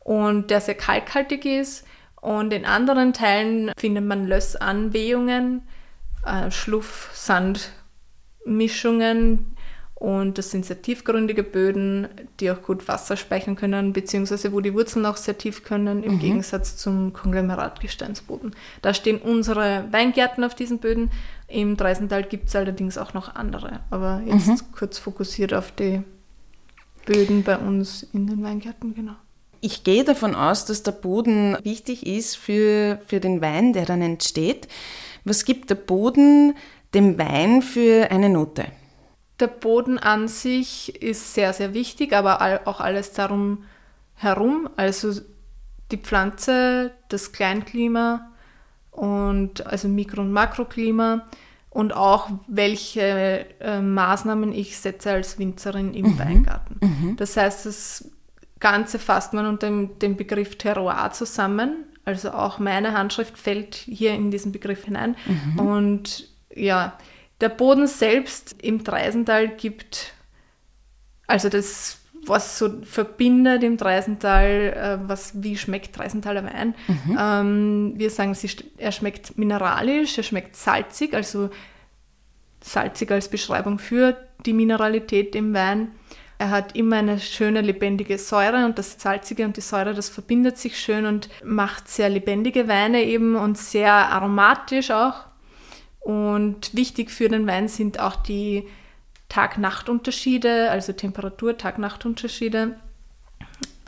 und 0.00 0.50
der 0.50 0.62
sehr 0.62 0.74
kalkhaltig 0.74 1.44
ist. 1.44 1.86
Und 2.20 2.52
in 2.52 2.64
anderen 2.64 3.12
Teilen 3.12 3.70
findet 3.78 4.04
man 4.04 4.26
Lössanwehungen, 4.26 5.62
äh, 6.24 6.50
Schluff, 6.50 7.10
Sandmischungen, 7.14 9.54
und 10.00 10.38
das 10.38 10.50
sind 10.50 10.64
sehr 10.64 10.80
tiefgründige 10.80 11.42
Böden, 11.42 12.08
die 12.40 12.50
auch 12.50 12.62
gut 12.62 12.88
Wasser 12.88 13.18
speichern 13.18 13.54
können, 13.54 13.92
beziehungsweise 13.92 14.50
wo 14.50 14.60
die 14.60 14.72
Wurzeln 14.72 15.04
auch 15.04 15.18
sehr 15.18 15.36
tief 15.36 15.62
können, 15.62 16.02
im 16.02 16.14
mhm. 16.14 16.18
Gegensatz 16.20 16.78
zum 16.78 17.12
Konglomeratgesteinsboden. 17.12 18.56
Da 18.80 18.94
stehen 18.94 19.18
unsere 19.18 19.84
Weingärten 19.90 20.42
auf 20.42 20.54
diesen 20.54 20.78
Böden. 20.78 21.10
Im 21.48 21.76
Dreisental 21.76 22.22
gibt 22.22 22.48
es 22.48 22.56
allerdings 22.56 22.96
auch 22.96 23.12
noch 23.12 23.34
andere. 23.34 23.80
Aber 23.90 24.22
jetzt 24.24 24.48
mhm. 24.48 24.58
kurz 24.74 24.96
fokussiert 24.96 25.52
auf 25.52 25.70
die 25.70 26.00
Böden 27.04 27.42
bei 27.42 27.58
uns 27.58 28.02
in 28.14 28.26
den 28.26 28.42
Weingärten, 28.42 28.94
genau. 28.94 29.16
Ich 29.60 29.84
gehe 29.84 30.04
davon 30.04 30.34
aus, 30.34 30.64
dass 30.64 30.82
der 30.82 30.92
Boden 30.92 31.58
wichtig 31.62 32.06
ist 32.06 32.38
für, 32.38 33.00
für 33.06 33.20
den 33.20 33.42
Wein, 33.42 33.74
der 33.74 33.84
dann 33.84 34.00
entsteht. 34.00 34.66
Was 35.26 35.44
gibt 35.44 35.68
der 35.68 35.74
Boden 35.74 36.54
dem 36.94 37.18
Wein 37.18 37.60
für 37.60 38.10
eine 38.10 38.30
Note? 38.30 38.64
Der 39.40 39.46
Boden 39.46 39.98
an 39.98 40.28
sich 40.28 41.02
ist 41.02 41.34
sehr, 41.34 41.52
sehr 41.52 41.74
wichtig, 41.74 42.12
aber 42.12 42.60
auch 42.66 42.80
alles 42.80 43.12
darum 43.12 43.64
herum, 44.14 44.68
also 44.76 45.18
die 45.90 45.96
Pflanze, 45.96 46.92
das 47.08 47.32
Kleinklima 47.32 48.30
und 48.90 49.66
also 49.66 49.88
Mikro- 49.88 50.20
und 50.20 50.32
Makroklima 50.32 51.26
und 51.70 51.94
auch 51.94 52.28
welche 52.48 53.46
äh, 53.60 53.80
Maßnahmen 53.80 54.52
ich 54.52 54.76
setze 54.76 55.12
als 55.12 55.38
Winzerin 55.38 55.94
im 55.94 56.12
mhm. 56.12 56.18
Weingarten. 56.18 56.76
Mhm. 56.80 57.16
Das 57.16 57.36
heißt, 57.36 57.66
das 57.66 58.10
Ganze 58.58 58.98
fasst 58.98 59.32
man 59.32 59.46
unter 59.46 59.68
dem, 59.68 59.98
dem 60.00 60.16
Begriff 60.16 60.58
Terroir 60.58 61.10
zusammen. 61.12 61.84
Also 62.04 62.32
auch 62.32 62.58
meine 62.58 62.92
Handschrift 62.92 63.38
fällt 63.38 63.74
hier 63.74 64.14
in 64.14 64.30
diesen 64.30 64.52
Begriff 64.52 64.84
hinein. 64.84 65.16
Mhm. 65.26 65.60
Und 65.60 66.28
ja, 66.54 66.98
der 67.40 67.48
Boden 67.48 67.86
selbst 67.86 68.56
im 68.62 68.84
Dreisental 68.84 69.48
gibt, 69.48 70.12
also 71.26 71.48
das, 71.48 71.98
was 72.26 72.58
so 72.58 72.82
verbindet 72.82 73.62
im 73.62 73.76
Dreisental, 73.76 74.46
äh, 75.04 75.08
was, 75.08 75.42
wie 75.42 75.56
schmeckt 75.56 75.96
Dreisentaler 75.96 76.44
Wein. 76.44 76.74
Mhm. 76.86 77.18
Ähm, 77.18 77.92
wir 77.96 78.10
sagen, 78.10 78.34
sie, 78.34 78.50
er 78.76 78.92
schmeckt 78.92 79.38
mineralisch, 79.38 80.18
er 80.18 80.24
schmeckt 80.24 80.56
salzig, 80.56 81.14
also 81.14 81.50
salzig 82.62 83.10
als 83.10 83.28
Beschreibung 83.28 83.78
für 83.78 84.16
die 84.44 84.52
Mineralität 84.52 85.34
im 85.34 85.54
Wein. 85.54 85.92
Er 86.38 86.50
hat 86.50 86.74
immer 86.74 86.96
eine 86.96 87.20
schöne, 87.20 87.60
lebendige 87.60 88.16
Säure 88.16 88.64
und 88.64 88.78
das 88.78 88.98
Salzige 88.98 89.44
und 89.44 89.56
die 89.56 89.60
Säure, 89.60 89.92
das 89.92 90.08
verbindet 90.08 90.56
sich 90.56 90.78
schön 90.78 91.04
und 91.04 91.28
macht 91.44 91.88
sehr 91.88 92.08
lebendige 92.08 92.66
Weine 92.66 93.02
eben 93.02 93.36
und 93.36 93.58
sehr 93.58 93.92
aromatisch 93.92 94.90
auch. 94.90 95.29
Und 96.10 96.74
wichtig 96.74 97.12
für 97.12 97.28
den 97.28 97.46
Wein 97.46 97.68
sind 97.68 98.00
auch 98.00 98.16
die 98.16 98.66
Tag-Nacht-Unterschiede, 99.28 100.68
also 100.68 100.92
Temperatur-Tag-Nacht-Unterschiede. 100.92 102.74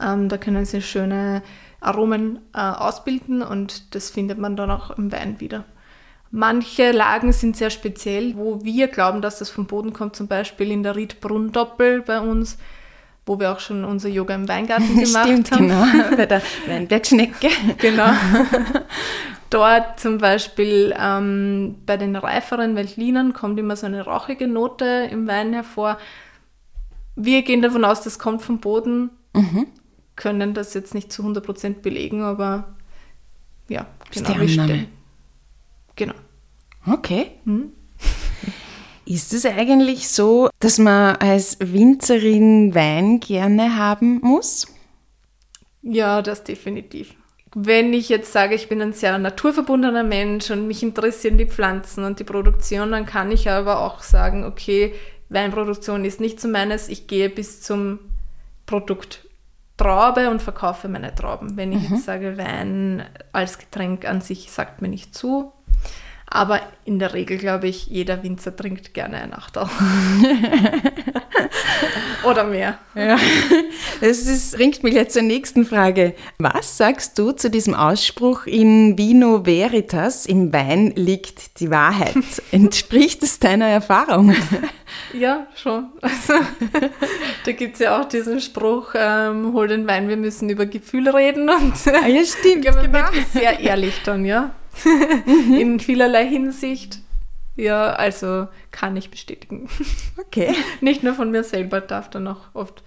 Ähm, 0.01 0.29
da 0.29 0.39
können 0.39 0.65
sie 0.65 0.83
schöne 0.83 1.43
Aromen 1.81 2.39
äh, 2.55 2.61
ausbilden 2.61 3.43
und 3.43 3.97
das 3.97 4.11
findet 4.11 4.39
man 4.39 4.55
dann 4.55 4.71
auch 4.71 4.93
im 4.93 5.11
Wein 5.11 5.41
wieder. 5.41 5.65
Manche 6.31 6.93
Lagen 6.93 7.33
sind 7.33 7.57
sehr 7.57 7.71
speziell, 7.71 8.37
wo 8.37 8.63
wir 8.63 8.87
glauben, 8.87 9.21
dass 9.21 9.41
das 9.41 9.51
vom 9.51 9.67
Boden 9.67 9.93
kommt, 9.93 10.15
zum 10.15 10.29
Beispiel 10.29 10.71
in 10.71 10.85
der 10.85 10.95
Riedbrunn-Doppel 10.95 12.03
bei 12.03 12.21
uns, 12.21 12.57
wo 13.27 13.41
wir 13.41 13.51
auch 13.51 13.59
schon 13.59 13.85
unser 13.85 14.11
Yoga 14.11 14.37
im 14.37 14.47
Weingarten 14.47 14.97
gemacht 15.01 15.27
Stimmt, 15.27 15.51
haben. 15.51 15.69
genau, 15.69 15.85
bei 16.17 16.27
der 16.27 16.41
Weinbergschnecke. 16.69 17.49
genau. 17.79 18.13
Dort 19.53 20.01
zum 20.01 20.17
Beispiel 20.17 20.95
ähm, 20.99 21.77
bei 21.85 21.99
den 21.99 22.17
reiferen 22.17 22.75
Veltlinern 22.75 23.35
kommt 23.35 23.59
immer 23.59 23.77
so 23.77 23.85
eine 23.85 24.01
rauchige 24.01 24.49
Note 24.49 25.11
im 25.11 25.27
Wein 25.27 25.53
hervor. 25.53 25.99
Wir 27.17 27.43
gehen 27.43 27.61
davon 27.61 27.85
aus, 27.85 28.01
das 28.01 28.19
kommt 28.19 28.41
vom 28.41 28.61
Boden, 28.61 29.11
mhm. 29.35 29.67
können 30.17 30.55
das 30.55 30.73
jetzt 30.73 30.95
nicht 30.95 31.13
zu 31.13 31.23
100% 31.23 31.83
belegen, 31.83 32.23
aber 32.23 32.77
ja, 33.69 33.87
genau. 34.11 34.41
Ist 34.41 34.55
die 34.55 34.59
Annahme. 34.59 34.87
Genau. 35.97 36.15
Okay. 36.87 37.33
Hm? 37.45 37.73
Ist 39.05 39.35
es 39.35 39.45
eigentlich 39.45 40.09
so, 40.09 40.49
dass 40.61 40.79
man 40.79 41.17
als 41.17 41.59
Winzerin 41.61 42.75
Wein 42.75 43.21
gerne 43.21 43.77
haben 43.77 44.19
muss? 44.23 44.67
Ja, 45.83 46.23
das 46.23 46.43
definitiv 46.43 47.17
wenn 47.55 47.93
ich 47.93 48.09
jetzt 48.09 48.33
sage, 48.33 48.55
ich 48.55 48.69
bin 48.69 48.81
ein 48.81 48.93
sehr 48.93 49.19
naturverbundener 49.19 50.03
Mensch 50.05 50.51
und 50.51 50.67
mich 50.67 50.83
interessieren 50.83 51.39
die 51.39 51.47
Pflanzen 51.47 52.05
und 52.05 52.19
die 52.19 52.25
Produktion, 52.25 52.93
dann 52.93 53.07
kann 53.07 53.31
ich 53.31 53.51
aber 53.51 53.81
auch 53.81 54.03
sagen, 54.03 54.45
okay, 54.45 54.95
Weinproduktion 55.29 56.05
ist 56.05 56.21
nicht 56.21 56.41
so 56.41 56.49
meines, 56.49 56.89
ich 56.89 57.07
gehe 57.07 57.29
bis 57.29 57.61
zum 57.63 57.99
Produkt 58.67 59.27
Traube 59.77 60.31
und 60.31 60.41
verkaufe 60.41 60.89
meine 60.89 61.15
Trauben. 61.15 61.57
Wenn 61.57 61.73
ich 61.73 61.89
mhm. 61.89 61.97
jetzt 61.97 62.05
sage, 62.05 62.39
Wein 62.39 63.03
als 63.33 63.59
Getränk 63.59 64.07
an 64.07 64.21
sich 64.21 64.51
sagt 64.51 64.81
mir 64.81 64.89
nicht 64.89 65.15
zu, 65.15 65.53
aber 66.35 66.61
in 66.85 66.99
der 66.99 67.15
Regel 67.15 67.39
glaube 67.39 67.69
ich, 67.69 67.87
jeder 67.87 68.23
Winzer 68.23 68.57
trinkt 68.57 68.95
gerne 68.95 69.19
ein 69.19 69.35
Achtel. 69.35 69.67
Oder 72.25 72.45
mehr. 72.45 72.79
Ja. 72.95 73.19
Das 74.01 74.19
ist, 74.21 74.57
bringt 74.57 74.83
mich 74.83 74.95
jetzt 74.95 75.15
zur 75.15 75.23
nächsten 75.23 75.65
Frage. 75.65 76.15
Was 76.39 76.77
sagst 76.77 77.19
du 77.19 77.33
zu 77.33 77.51
diesem 77.51 77.75
Ausspruch 77.75 78.47
in 78.47 78.97
Vino 78.97 79.45
Veritas, 79.45 80.27
im 80.27 80.53
Wein 80.53 80.93
liegt 80.95 81.61
die 81.61 81.71
Wahrheit? 81.71 82.17
Entspricht 82.53 83.23
es 83.23 83.39
deiner 83.39 83.67
Erfahrung? 83.67 84.35
Ja, 85.13 85.47
schon. 85.55 85.91
Also, 86.01 86.35
da 87.45 87.53
gibt 87.53 87.75
es 87.75 87.81
ja 87.81 88.01
auch 88.01 88.07
diesen 88.07 88.41
Spruch, 88.41 88.95
ähm, 88.95 89.53
hol 89.53 89.69
den 89.69 89.87
Wein, 89.87 90.09
wir 90.09 90.17
müssen 90.17 90.49
über 90.49 90.67
Gefühle 90.67 91.15
reden. 91.15 91.49
Und, 91.49 91.75
ah, 91.87 92.07
ja, 92.07 92.25
stimmt. 92.25 92.65
Ja, 92.73 92.75
man 92.75 92.93
genau. 92.93 93.09
sehr 93.33 93.59
ehrlich 93.61 94.01
dann, 94.05 94.25
ja. 94.25 94.53
In 95.59 95.81
vielerlei 95.81 96.27
Hinsicht. 96.27 97.01
Ja, 97.57 97.93
also 97.93 98.49
kann 98.71 98.97
ich 98.97 99.11
bestätigen. 99.11 99.69
Okay. 100.19 100.55
Nicht 100.81 101.03
nur 101.03 101.15
von 101.15 101.31
mir 101.31 101.45
selber, 101.45 101.81
darf 101.81 102.09
dann 102.11 102.27
auch 102.27 102.55
oft 102.55 102.83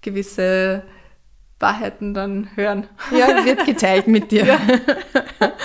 gewisse 0.00 0.82
Wahrheiten 1.60 2.12
dann 2.12 2.48
hören. 2.56 2.88
Ja, 3.16 3.44
wird 3.44 3.64
geteilt 3.64 4.08
mit 4.08 4.30
dir. 4.30 4.44
Ja. 5.40 5.52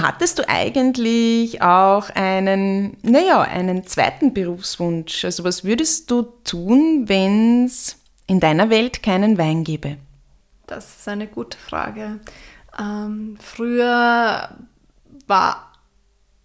Hattest 0.00 0.38
du 0.38 0.48
eigentlich 0.48 1.60
auch 1.60 2.10
einen, 2.10 2.96
naja, 3.02 3.40
einen 3.42 3.84
zweiten 3.84 4.32
Berufswunsch? 4.32 5.24
Also 5.24 5.42
was 5.42 5.64
würdest 5.64 6.08
du 6.12 6.22
tun, 6.44 7.08
wenn 7.08 7.64
es 7.64 7.96
in 8.28 8.38
deiner 8.38 8.70
Welt 8.70 9.02
keinen 9.02 9.38
Wein 9.38 9.64
gäbe? 9.64 9.96
Das 10.68 10.98
ist 10.98 11.08
eine 11.08 11.26
gute 11.26 11.58
Frage. 11.58 12.20
Ähm, 12.78 13.36
früher 13.40 14.56
war 15.26 15.72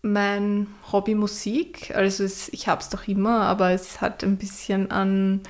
mein 0.01 0.67
Hobby 0.91 1.15
Musik, 1.15 1.93
also 1.95 2.23
es, 2.23 2.49
ich 2.49 2.67
habe 2.67 2.81
es 2.81 2.89
doch 2.89 3.07
immer, 3.07 3.41
aber 3.43 3.71
es 3.71 4.01
hat 4.01 4.23
ein 4.23 4.37
bisschen 4.37 4.91
an, 4.91 5.41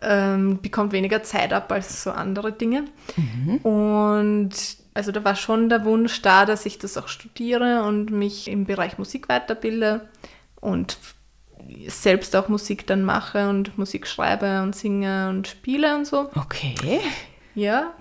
ähm, 0.00 0.60
bekommt 0.62 0.92
weniger 0.92 1.22
Zeit 1.22 1.52
ab 1.52 1.70
als 1.70 2.02
so 2.02 2.10
andere 2.10 2.52
Dinge. 2.52 2.84
Mhm. 3.16 3.56
Und 3.58 4.50
also 4.94 5.12
da 5.12 5.24
war 5.24 5.36
schon 5.36 5.68
der 5.68 5.84
Wunsch 5.84 6.22
da, 6.22 6.46
dass 6.46 6.64
ich 6.66 6.78
das 6.78 6.96
auch 6.96 7.08
studiere 7.08 7.82
und 7.82 8.10
mich 8.10 8.48
im 8.48 8.64
Bereich 8.64 8.98
Musik 8.98 9.28
weiterbilde 9.28 10.08
und 10.60 10.98
selbst 11.86 12.34
auch 12.34 12.48
Musik 12.48 12.86
dann 12.86 13.02
mache 13.02 13.48
und 13.48 13.78
Musik 13.78 14.06
schreibe 14.06 14.62
und 14.62 14.74
singe 14.74 15.28
und 15.28 15.48
spiele 15.48 15.94
und 15.94 16.06
so. 16.06 16.30
Okay. 16.34 17.00
Ja. 17.54 17.94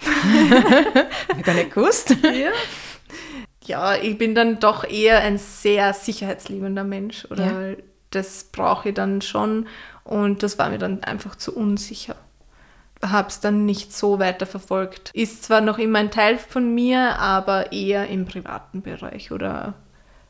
ich 1.38 1.43
gar 1.43 1.55
nicht 1.55 1.74
gewusst. 1.74 2.15
Ja. 2.24 2.51
ja, 3.65 3.96
ich 3.96 4.17
bin 4.17 4.36
dann 4.36 4.60
doch 4.60 4.84
eher 4.84 5.20
ein 5.20 5.38
sehr 5.38 5.93
sicherheitsliebender 5.93 6.84
Mensch. 6.84 7.25
Oder 7.29 7.72
ja. 7.72 7.77
das 8.12 8.46
brauche 8.46 8.89
ich 8.89 8.96
dann 8.96 9.22
schon. 9.22 9.67
Und 10.03 10.43
das 10.43 10.58
war 10.58 10.70
mir 10.70 10.77
dann 10.77 11.03
einfach 11.03 11.36
zu 11.36 11.55
unsicher. 11.55 12.15
Habe 13.03 13.29
es 13.29 13.39
dann 13.39 13.65
nicht 13.65 13.93
so 13.93 14.20
weiter 14.20 14.46
verfolgt. 14.46 15.12
Ist 15.13 15.43
zwar 15.43 15.62
noch 15.62 15.79
immer 15.79 16.00
ein 16.00 16.12
Teil 16.12 16.38
von 16.38 16.74
mir, 16.74 17.17
aber 17.20 17.72
eher 17.72 18.08
im 18.08 18.25
privaten 18.25 18.81
Bereich 18.81 19.31
oder 19.31 19.74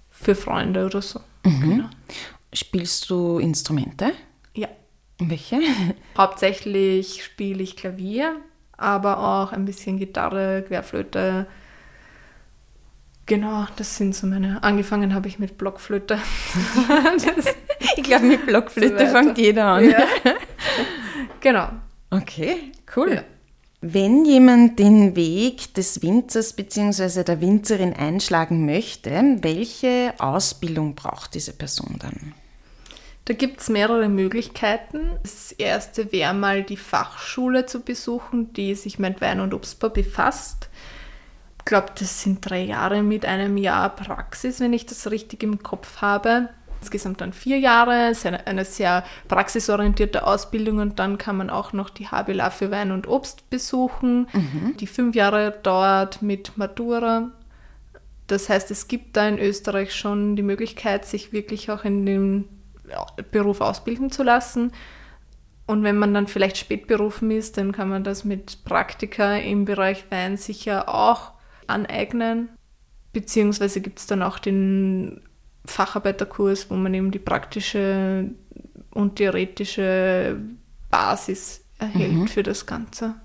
für 0.10 0.36
Freunde 0.36 0.86
oder 0.86 1.02
so. 1.02 1.20
Mhm. 1.46 1.70
Genau. 1.70 1.90
Spielst 2.54 3.10
du 3.10 3.40
Instrumente? 3.40 4.12
Ja. 4.54 4.68
Welche? 5.20 5.60
Hauptsächlich 6.18 7.24
spiele 7.24 7.64
ich 7.64 7.76
Klavier, 7.76 8.38
aber 8.82 9.20
auch 9.20 9.52
ein 9.52 9.66
bisschen 9.66 9.98
Gitarre, 9.98 10.64
Querflöte. 10.68 11.48
Genau, 13.26 13.66
das 13.78 13.98
sind 13.98 14.16
so 14.16 14.28
meine. 14.28 14.62
Angefangen 14.64 15.14
habe 15.14 15.28
ich 15.28 15.40
mit 15.40 15.58
Blockflöte. 15.58 16.18
ich 17.96 18.04
glaube, 18.04 18.26
mit 18.26 18.46
Blockflöte 18.46 19.06
so 19.06 19.12
fängt 19.14 19.38
jeder 19.38 19.66
an. 19.66 19.90
Ja. 19.90 20.04
Genau. 21.40 21.70
Okay, 22.12 22.72
cool. 22.96 23.16
Ja. 23.16 23.24
Wenn 23.82 24.26
jemand 24.26 24.78
den 24.78 25.16
Weg 25.16 25.74
des 25.74 26.04
Winzers 26.04 26.54
bzw. 26.54 27.24
der 27.24 27.42
Winzerin 27.42 27.94
einschlagen 27.94 28.66
möchte, 28.66 29.10
welche 29.42 30.14
Ausbildung 30.20 30.94
braucht 30.94 31.34
diese 31.34 31.54
Person 31.54 31.96
dann? 31.98 32.36
Da 33.32 33.38
gibt 33.38 33.62
es 33.62 33.70
mehrere 33.70 34.10
Möglichkeiten. 34.10 35.12
Das 35.24 35.54
erste 35.54 36.12
wäre 36.12 36.34
mal 36.34 36.64
die 36.64 36.76
Fachschule 36.76 37.66
zu 37.66 37.80
besuchen, 37.80 38.52
die 38.52 38.76
sich 38.76 39.00
mit 39.00 39.22
Wein 39.22 39.40
und 39.40 39.54
Obstbau 39.54 39.88
befasst. 39.88 40.68
Ich 41.60 41.64
glaube, 41.64 41.94
das 41.98 42.24
sind 42.24 42.42
drei 42.42 42.62
Jahre 42.62 43.04
mit 43.04 43.26
einem 43.26 43.56
Jahr 43.56 43.96
Praxis, 43.96 44.60
wenn 44.60 44.74
ich 44.74 44.86
das 44.86 45.10
richtig 45.10 45.44
im 45.44 45.64
Kopf 45.64 46.02
habe. 46.02 46.50
Insgesamt 46.82 47.22
dann 47.22 47.32
vier 47.32 47.58
Jahre, 47.58 48.10
es 48.10 48.18
ist 48.18 48.26
eine, 48.26 48.48
eine 48.48 48.66
sehr 48.66 49.06
praxisorientierte 49.30 50.28
Ausbildung 50.28 50.80
und 50.80 51.00
dann 51.00 51.18
kann 51.18 51.38
man 51.38 51.50
auch 51.50 51.72
noch 51.72 51.90
die 51.90 52.08
HBLA 52.08 52.50
für 52.50 52.70
Wein 52.70 52.92
und 52.92 53.08
Obst 53.08 53.50
besuchen, 53.50 54.28
mhm. 54.34 54.76
die 54.78 54.88
fünf 54.88 55.16
Jahre 55.16 55.58
dauert 55.64 56.22
mit 56.22 56.58
Matura. 56.58 57.32
Das 58.28 58.50
heißt, 58.50 58.72
es 58.72 58.90
gibt 58.90 59.16
da 59.16 59.26
in 59.26 59.40
Österreich 59.40 59.96
schon 59.96 60.36
die 60.36 60.44
Möglichkeit, 60.44 61.06
sich 61.06 61.32
wirklich 61.32 61.72
auch 61.72 61.86
in 61.86 62.06
dem 62.06 62.50
Beruf 63.32 63.62
ausbilden 63.62 64.12
zu 64.12 64.24
lassen. 64.24 64.72
Und 65.68 65.84
wenn 65.84 65.98
man 65.98 66.14
dann 66.14 66.28
vielleicht 66.28 66.58
spätberufen 66.58 67.32
ist, 67.32 67.58
dann 67.58 67.72
kann 67.72 67.90
man 67.90 68.04
das 68.04 68.26
mit 68.26 68.64
Praktika 68.66 69.38
im 69.38 69.66
Bereich 69.66 70.06
Wein 70.10 70.38
sicher 70.38 70.90
auch 70.90 71.32
aneignen. 71.68 72.50
Beziehungsweise 73.14 73.82
gibt 73.82 74.00
es 74.00 74.08
dann 74.08 74.22
auch 74.22 74.40
den 74.40 75.22
Facharbeiterkurs, 75.66 76.70
wo 76.70 76.76
man 76.76 76.94
eben 76.94 77.12
die 77.12 77.20
praktische 77.20 78.32
und 78.92 79.16
theoretische 79.18 80.38
Basis 80.90 81.64
erhält 81.80 82.14
mhm. 82.14 82.28
für 82.28 82.44
das 82.44 82.66
Ganze. 82.66 83.16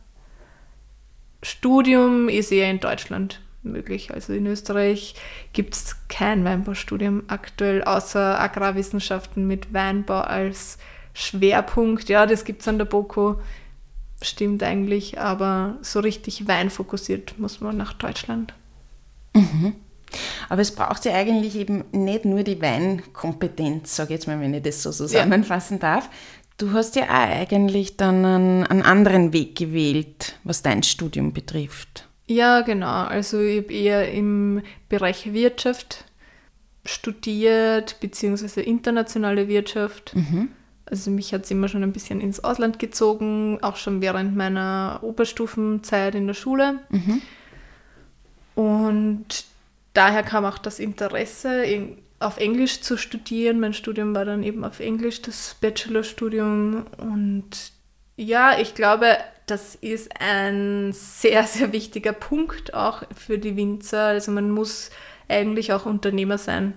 Studium 1.43 2.29
ist 2.29 2.53
eher 2.53 2.71
in 2.71 2.81
Deutschland 2.81 3.41
möglich. 3.73 4.13
Also 4.13 4.33
in 4.33 4.47
Österreich 4.47 5.15
gibt 5.53 5.75
es 5.75 5.97
kein 6.09 6.45
Weinbaustudium 6.45 7.25
aktuell, 7.29 7.83
außer 7.85 8.41
Agrarwissenschaften 8.41 9.47
mit 9.47 9.73
Weinbau 9.73 10.21
als 10.21 10.79
Schwerpunkt. 11.15 12.09
Ja, 12.09 12.27
das 12.27 12.45
gibt 12.45 12.63
es 12.63 12.69
an 12.69 12.79
der 12.79 12.85
BOKO, 12.85 13.41
stimmt 14.23 14.63
eigentlich, 14.63 15.19
aber 15.19 15.77
so 15.83 16.01
richtig 16.01 16.47
weinfokussiert 16.47 17.39
muss 17.39 17.61
man 17.61 17.77
nach 17.77 17.93
Deutschland. 17.93 18.55
Mhm. 19.35 19.75
Aber 20.49 20.63
es 20.63 20.75
braucht 20.75 21.05
ja 21.05 21.15
eigentlich 21.15 21.57
eben 21.57 21.85
nicht 21.93 22.25
nur 22.25 22.43
die 22.43 22.61
Weinkompetenz, 22.61 23.97
sage 23.97 24.15
ich 24.15 24.21
jetzt 24.21 24.27
mal, 24.27 24.41
wenn 24.41 24.55
ich 24.55 24.63
das 24.63 24.83
so 24.83 24.93
zusammenfassen 24.93 25.79
ja. 25.83 25.95
darf. 25.95 26.11
Du 26.59 26.73
hast 26.73 26.97
ja 26.97 27.05
auch 27.05 27.09
eigentlich 27.11 27.97
dann 27.97 28.25
einen, 28.25 28.67
einen, 28.67 28.83
anderen 28.83 29.33
Weg 29.33 29.57
gewählt, 29.57 30.39
was 30.45 30.63
dein 30.63 30.83
Studium 30.83 31.33
betrifft. 31.33 32.09
Ja, 32.27 32.63
genau. 32.63 33.05
Also 33.05 33.41
ich 33.41 33.63
habe 33.65 33.73
eher 33.73 34.13
im 34.13 34.63
Bereich 34.89 35.33
Wirtschaft 35.33 36.05
studiert, 36.85 37.99
beziehungsweise 38.01 38.63
internationale 38.63 39.49
Wirtschaft. 39.49 40.15
Mhm. 40.15 40.49
Also 40.87 41.11
mich 41.11 41.33
hat 41.33 41.45
es 41.45 41.51
immer 41.51 41.69
schon 41.69 41.83
ein 41.83 41.93
bisschen 41.93 42.21
ins 42.21 42.43
Ausland 42.43 42.79
gezogen, 42.79 43.59
auch 43.63 43.77
schon 43.77 44.01
während 44.01 44.37
meiner 44.37 45.01
Oberstufenzeit 45.03 46.15
in 46.15 46.27
der 46.27 46.35
Schule. 46.35 46.79
Mhm. 46.91 47.23
Und 48.55 49.45
daher 49.95 50.23
kam 50.23 50.45
auch 50.45 50.59
das 50.59 50.79
Interesse, 50.79 51.65
auf 52.19 52.39
Englisch 52.39 52.81
zu 52.81 52.97
studieren. 52.97 53.61
Mein 53.61 53.75
Studium 53.75 54.15
war 54.15 54.25
dann 54.25 54.43
eben 54.43 54.65
auf 54.65 54.81
Englisch, 54.81 55.23
das 55.23 55.57
Bachelorstudium. 55.61 56.87
Und 56.99 57.73
ja, 58.17 58.59
ich 58.59 58.75
glaube, 58.75 59.19
das 59.47 59.77
ist 59.77 60.11
ein 60.21 60.93
sehr, 60.93 61.45
sehr 61.45 61.73
wichtiger 61.73 62.13
Punkt 62.13 62.75
auch 62.75 63.05
für 63.17 63.39
die 63.39 63.57
Winzer. 63.57 64.07
Also 64.07 64.33
man 64.33 64.51
muss 64.51 64.91
eigentlich 65.29 65.73
auch 65.73 65.87
Unternehmer 65.87 66.39
sein 66.39 66.75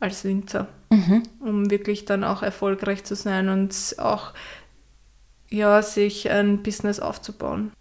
als 0.00 0.24
Winzer, 0.24 0.68
mhm. 0.90 1.22
um 1.40 1.70
wirklich 1.70 2.04
dann 2.04 2.24
auch 2.24 2.42
erfolgreich 2.42 3.04
zu 3.04 3.14
sein 3.14 3.48
und 3.48 3.96
auch 3.98 4.32
ja, 5.50 5.80
sich 5.82 6.30
ein 6.30 6.62
Business 6.62 7.00
aufzubauen. 7.00 7.72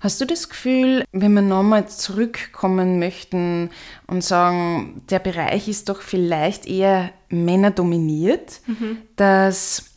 Hast 0.00 0.20
du 0.20 0.26
das 0.26 0.48
Gefühl, 0.48 1.04
wenn 1.12 1.32
wir 1.32 1.42
nochmal 1.42 1.88
zurückkommen 1.88 2.98
möchten 2.98 3.70
und 4.06 4.22
sagen, 4.22 5.02
der 5.08 5.18
Bereich 5.18 5.68
ist 5.68 5.88
doch 5.88 6.02
vielleicht 6.02 6.66
eher 6.66 7.10
männerdominiert, 7.28 8.60
mhm. 8.66 8.98
dass 9.16 9.95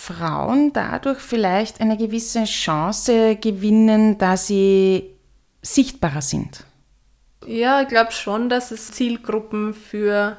Frauen 0.00 0.72
dadurch 0.72 1.18
vielleicht 1.18 1.80
eine 1.80 1.96
gewisse 1.96 2.44
Chance 2.44 3.36
gewinnen, 3.36 4.18
da 4.18 4.36
sie 4.36 5.10
sichtbarer 5.62 6.22
sind? 6.22 6.64
Ja, 7.46 7.82
ich 7.82 7.88
glaube 7.88 8.12
schon, 8.12 8.48
dass 8.48 8.70
es 8.70 8.90
Zielgruppen 8.90 9.74
für 9.74 10.36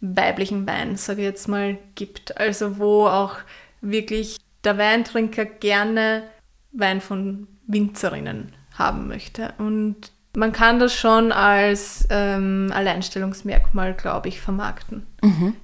weiblichen 0.00 0.66
Wein, 0.66 0.96
sage 0.96 1.20
ich 1.20 1.26
jetzt 1.26 1.48
mal, 1.48 1.78
gibt. 1.94 2.38
Also 2.38 2.78
wo 2.78 3.06
auch 3.06 3.36
wirklich 3.80 4.38
der 4.64 4.78
Weintrinker 4.78 5.44
gerne 5.44 6.24
Wein 6.72 7.00
von 7.00 7.46
Winzerinnen 7.66 8.52
haben 8.74 9.08
möchte. 9.08 9.54
Und 9.58 10.12
man 10.36 10.52
kann 10.52 10.78
das 10.78 10.94
schon 10.94 11.32
als 11.32 12.06
ähm, 12.10 12.70
Alleinstellungsmerkmal, 12.72 13.94
glaube 13.94 14.28
ich, 14.28 14.40
vermarkten. 14.40 15.06
Mhm. 15.22 15.56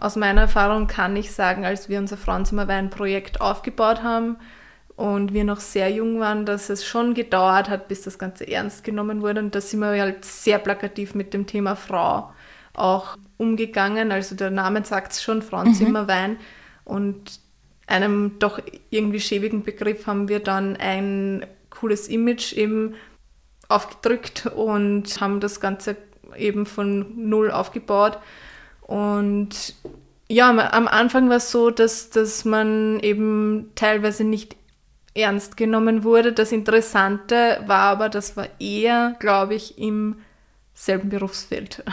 Aus 0.00 0.16
meiner 0.16 0.42
Erfahrung 0.42 0.86
kann 0.86 1.16
ich 1.16 1.32
sagen, 1.32 1.64
als 1.64 1.88
wir 1.88 1.98
unser 1.98 2.16
Frauenzimmerwein-Projekt 2.16 3.40
aufgebaut 3.40 4.02
haben 4.02 4.36
und 4.96 5.32
wir 5.32 5.44
noch 5.44 5.60
sehr 5.60 5.90
jung 5.90 6.20
waren, 6.20 6.46
dass 6.46 6.70
es 6.70 6.84
schon 6.84 7.14
gedauert 7.14 7.68
hat, 7.68 7.88
bis 7.88 8.02
das 8.02 8.18
Ganze 8.18 8.48
ernst 8.48 8.84
genommen 8.84 9.22
wurde. 9.22 9.40
Und 9.40 9.54
da 9.54 9.60
sind 9.60 9.80
wir 9.80 10.00
halt 10.00 10.24
sehr 10.24 10.58
plakativ 10.58 11.14
mit 11.14 11.34
dem 11.34 11.46
Thema 11.46 11.76
Frau 11.76 12.32
auch 12.74 13.16
umgegangen. 13.36 14.12
Also 14.12 14.34
der 14.34 14.50
Name 14.50 14.84
sagt 14.84 15.12
es 15.12 15.22
schon, 15.22 15.42
Frauenzimmerwein. 15.42 16.32
Mhm. 16.32 16.38
Und 16.84 17.40
einem 17.86 18.38
doch 18.38 18.60
irgendwie 18.90 19.20
schäbigen 19.20 19.62
Begriff 19.62 20.06
haben 20.06 20.28
wir 20.28 20.40
dann 20.40 20.76
ein 20.76 21.46
cooles 21.70 22.08
Image 22.08 22.52
eben 22.52 22.94
aufgedrückt 23.68 24.46
und 24.46 25.20
haben 25.20 25.40
das 25.40 25.60
Ganze 25.60 25.96
eben 26.36 26.66
von 26.66 27.28
null 27.28 27.50
aufgebaut. 27.50 28.18
Und 28.88 29.74
ja, 30.30 30.48
am 30.48 30.88
Anfang 30.88 31.28
war 31.28 31.36
es 31.36 31.52
so, 31.52 31.70
dass, 31.70 32.08
dass 32.10 32.44
man 32.44 32.98
eben 33.00 33.70
teilweise 33.74 34.24
nicht 34.24 34.56
ernst 35.14 35.56
genommen 35.56 36.04
wurde. 36.04 36.32
Das 36.32 36.52
Interessante 36.52 37.62
war 37.66 37.82
aber, 37.82 38.08
das 38.08 38.36
war 38.36 38.48
eher, 38.58 39.14
glaube 39.20 39.54
ich, 39.54 39.78
im 39.78 40.16
selben 40.74 41.10
Berufsfeld. 41.10 41.84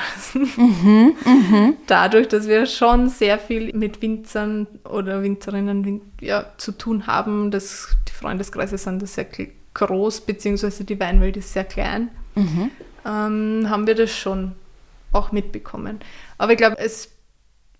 Mhm, 0.58 1.16
mh. 1.26 1.74
Dadurch, 1.88 2.28
dass 2.28 2.48
wir 2.48 2.66
schon 2.66 3.10
sehr 3.10 3.40
viel 3.40 3.74
mit 3.74 4.02
Winzern 4.02 4.68
oder 4.84 5.22
Winzerinnen 5.22 6.02
ja, 6.22 6.46
zu 6.58 6.72
tun 6.72 7.08
haben, 7.08 7.52
dass 7.52 7.96
die 8.08 8.14
Freundeskreise 8.14 8.78
sind 8.78 9.02
da 9.02 9.06
sehr 9.06 9.28
groß, 9.74 10.22
beziehungsweise 10.22 10.84
die 10.84 11.00
Weinwelt 11.00 11.36
ist 11.38 11.54
sehr 11.54 11.64
klein, 11.64 12.10
mhm. 12.36 12.70
ähm, 13.06 13.66
haben 13.70 13.88
wir 13.88 13.96
das 13.96 14.12
schon 14.12 14.54
auch 15.12 15.32
mitbekommen. 15.32 16.00
Aber 16.38 16.54
ich 16.54 16.58
glaube, 16.58 16.78
es 16.78 17.10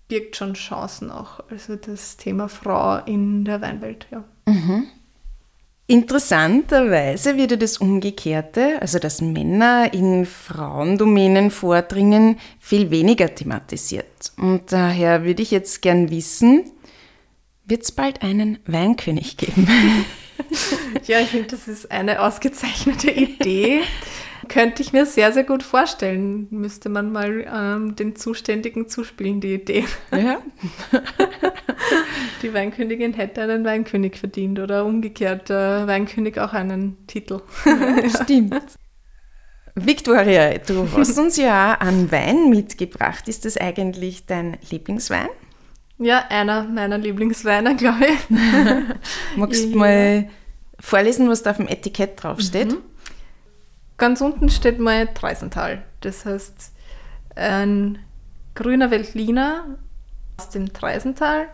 birgt 0.08 0.36
schon 0.36 0.54
Chancen 0.54 1.10
auch, 1.10 1.40
also 1.50 1.76
das 1.76 2.16
Thema 2.16 2.48
Frau 2.48 2.98
in 3.04 3.44
der 3.44 3.60
Weinwelt, 3.60 4.06
ja. 4.10 4.24
Mhm. 4.46 4.86
Interessanterweise 5.88 7.36
wird 7.36 7.52
ja 7.52 7.56
das 7.56 7.78
Umgekehrte, 7.78 8.80
also 8.80 8.98
dass 8.98 9.20
Männer 9.20 9.94
in 9.94 10.26
Frauendomänen 10.26 11.52
vordringen, 11.52 12.40
viel 12.58 12.90
weniger 12.90 13.32
thematisiert. 13.32 14.32
Und 14.36 14.72
daher 14.72 15.24
würde 15.24 15.42
ich 15.42 15.52
jetzt 15.52 15.82
gern 15.82 16.10
wissen, 16.10 16.64
wird 17.64 17.84
es 17.84 17.92
bald 17.92 18.22
einen 18.22 18.58
Weinkönig 18.66 19.36
geben? 19.36 19.68
ja, 21.06 21.20
ich 21.20 21.28
finde, 21.28 21.48
das 21.48 21.68
ist 21.68 21.90
eine 21.90 22.20
ausgezeichnete 22.20 23.10
Idee. 23.10 23.82
Könnte 24.48 24.82
ich 24.82 24.92
mir 24.92 25.06
sehr, 25.06 25.32
sehr 25.32 25.44
gut 25.44 25.62
vorstellen. 25.62 26.46
Müsste 26.50 26.88
man 26.88 27.10
mal 27.10 27.46
ähm, 27.52 27.96
den 27.96 28.16
Zuständigen 28.16 28.88
zuspielen, 28.88 29.40
die 29.40 29.54
Idee. 29.54 29.84
Ja. 30.12 30.38
die 32.42 32.52
Weinkönigin 32.52 33.14
hätte 33.14 33.42
einen 33.42 33.64
Weinkönig 33.64 34.16
verdient 34.18 34.58
oder 34.58 34.84
umgekehrt, 34.84 35.48
der 35.48 35.86
Weinkönig 35.86 36.38
auch 36.38 36.52
einen 36.52 37.06
Titel. 37.06 37.40
Ja, 37.64 38.08
stimmt. 38.22 38.62
Victoria, 39.74 40.58
du 40.58 40.88
hast 40.96 41.18
uns 41.18 41.36
ja 41.36 41.72
einen 41.80 42.10
Wein 42.10 42.50
mitgebracht. 42.50 43.28
Ist 43.28 43.44
das 43.44 43.56
eigentlich 43.56 44.26
dein 44.26 44.58
Lieblingswein? 44.70 45.28
Ja, 45.98 46.24
einer 46.28 46.64
meiner 46.64 46.98
Lieblingsweine, 46.98 47.76
glaube 47.76 48.06
ich. 48.06 48.36
Magst 49.36 49.64
du 49.64 49.68
ja. 49.70 49.76
mal 49.76 50.28
vorlesen, 50.78 51.28
was 51.28 51.42
da 51.42 51.50
auf 51.50 51.56
dem 51.56 51.68
Etikett 51.68 52.22
draufsteht? 52.22 52.72
Mhm. 52.72 52.95
Ganz 53.98 54.20
unten 54.20 54.48
steht 54.48 54.78
mal 54.78 55.06
Treisental. 55.08 55.82
Das 56.00 56.26
heißt, 56.26 56.72
ein 57.34 57.98
grüner 58.54 58.90
Veltliner 58.90 59.64
aus 60.38 60.50
dem 60.50 60.72
Treisental. 60.72 61.48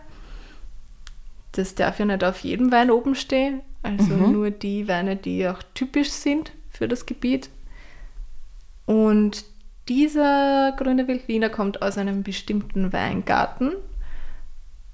Das 1.53 1.75
darf 1.75 1.99
ja 1.99 2.05
nicht 2.05 2.23
auf 2.23 2.39
jedem 2.39 2.71
Wein 2.71 2.91
oben 2.91 3.15
stehen. 3.15 3.61
Also 3.83 4.13
mhm. 4.13 4.31
nur 4.31 4.51
die 4.51 4.87
Weine, 4.87 5.15
die 5.15 5.47
auch 5.47 5.61
typisch 5.73 6.09
sind 6.09 6.51
für 6.69 6.87
das 6.87 7.05
Gebiet. 7.05 7.49
Und 8.85 9.45
dieser 9.87 10.73
grüne 10.77 11.07
Veltliner 11.07 11.49
kommt 11.49 11.81
aus 11.81 11.97
einem 11.97 12.23
bestimmten 12.23 12.91
Weingarten. 12.91 13.73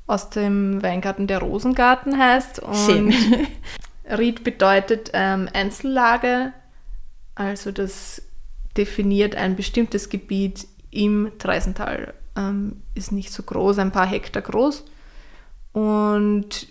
Aus 0.08 0.30
dem 0.32 0.82
Weingarten 0.82 1.28
der 1.28 1.40
Rosengarten 1.40 2.18
heißt. 2.18 2.60
Und 2.60 2.76
Schön. 2.76 3.14
Ried 4.18 4.44
bedeutet 4.44 5.12
ähm, 5.14 5.48
Einzellage 5.54 6.52
also 7.40 7.72
das 7.72 8.22
definiert 8.76 9.34
ein 9.36 9.56
bestimmtes 9.56 10.10
Gebiet 10.10 10.68
im 10.92 11.32
Treisental. 11.40 12.14
Ähm, 12.36 12.82
ist 12.96 13.14
nicht 13.14 13.32
so 13.32 13.44
groß, 13.44 13.80
ein 13.80 13.94
paar 13.94 14.08
Hektar 14.08 14.42
groß. 14.42 14.84
Und 15.72 16.68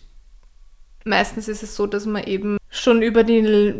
meistens 1.04 1.48
ist 1.48 1.62
es 1.62 1.74
so, 1.74 1.86
dass 1.86 2.04
man 2.04 2.24
eben 2.24 2.58
schon 2.68 3.00
über 3.00 3.24
die 3.24 3.74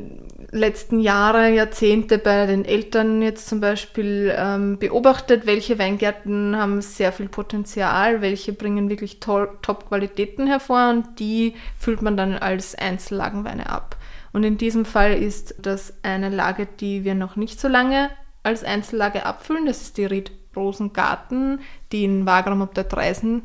letzten 0.51 0.99
Jahre, 0.99 1.51
Jahrzehnte 1.51 2.17
bei 2.17 2.47
den 2.47 2.65
Eltern 2.65 3.21
jetzt 3.21 3.49
zum 3.49 3.61
Beispiel 3.61 4.35
ähm, 4.35 4.79
beobachtet, 4.79 5.45
welche 5.45 5.79
Weingärten 5.79 6.57
haben 6.57 6.81
sehr 6.81 7.13
viel 7.13 7.29
Potenzial, 7.29 8.23
welche 8.23 8.55
bringen 8.55 8.89
wirklich 8.89 9.21
Top-Qualitäten 9.21 10.47
hervor 10.47 10.89
und 10.89 11.21
die 11.21 11.53
füllt 11.79 12.01
man 12.01 12.17
dann 12.17 12.33
als 12.33 12.75
Einzellagenweine 12.75 13.69
ab. 13.69 13.98
Und 14.33 14.45
in 14.45 14.59
diesem 14.59 14.85
Fall 14.85 15.15
ist 15.15 15.55
das 15.59 15.95
eine 16.03 16.29
Lage, 16.29 16.67
die 16.67 17.05
wir 17.05 17.15
noch 17.15 17.37
nicht 17.37 17.61
so 17.61 17.69
lange 17.69 18.11
als 18.43 18.65
Einzellage 18.65 19.27
abfüllen. 19.27 19.67
Das 19.67 19.83
ist 19.83 19.97
die 19.97 20.05
Ried 20.05 20.33
Rosengarten, 20.55 21.61
die 21.93 22.05
in 22.05 22.27
Wagram 22.27 22.63
ob 22.63 22.75
der 22.75 22.85
Dreisen 22.85 23.43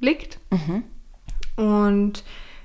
liegt. 0.00 0.38
Mhm. 0.50 0.84
Und 1.56 2.24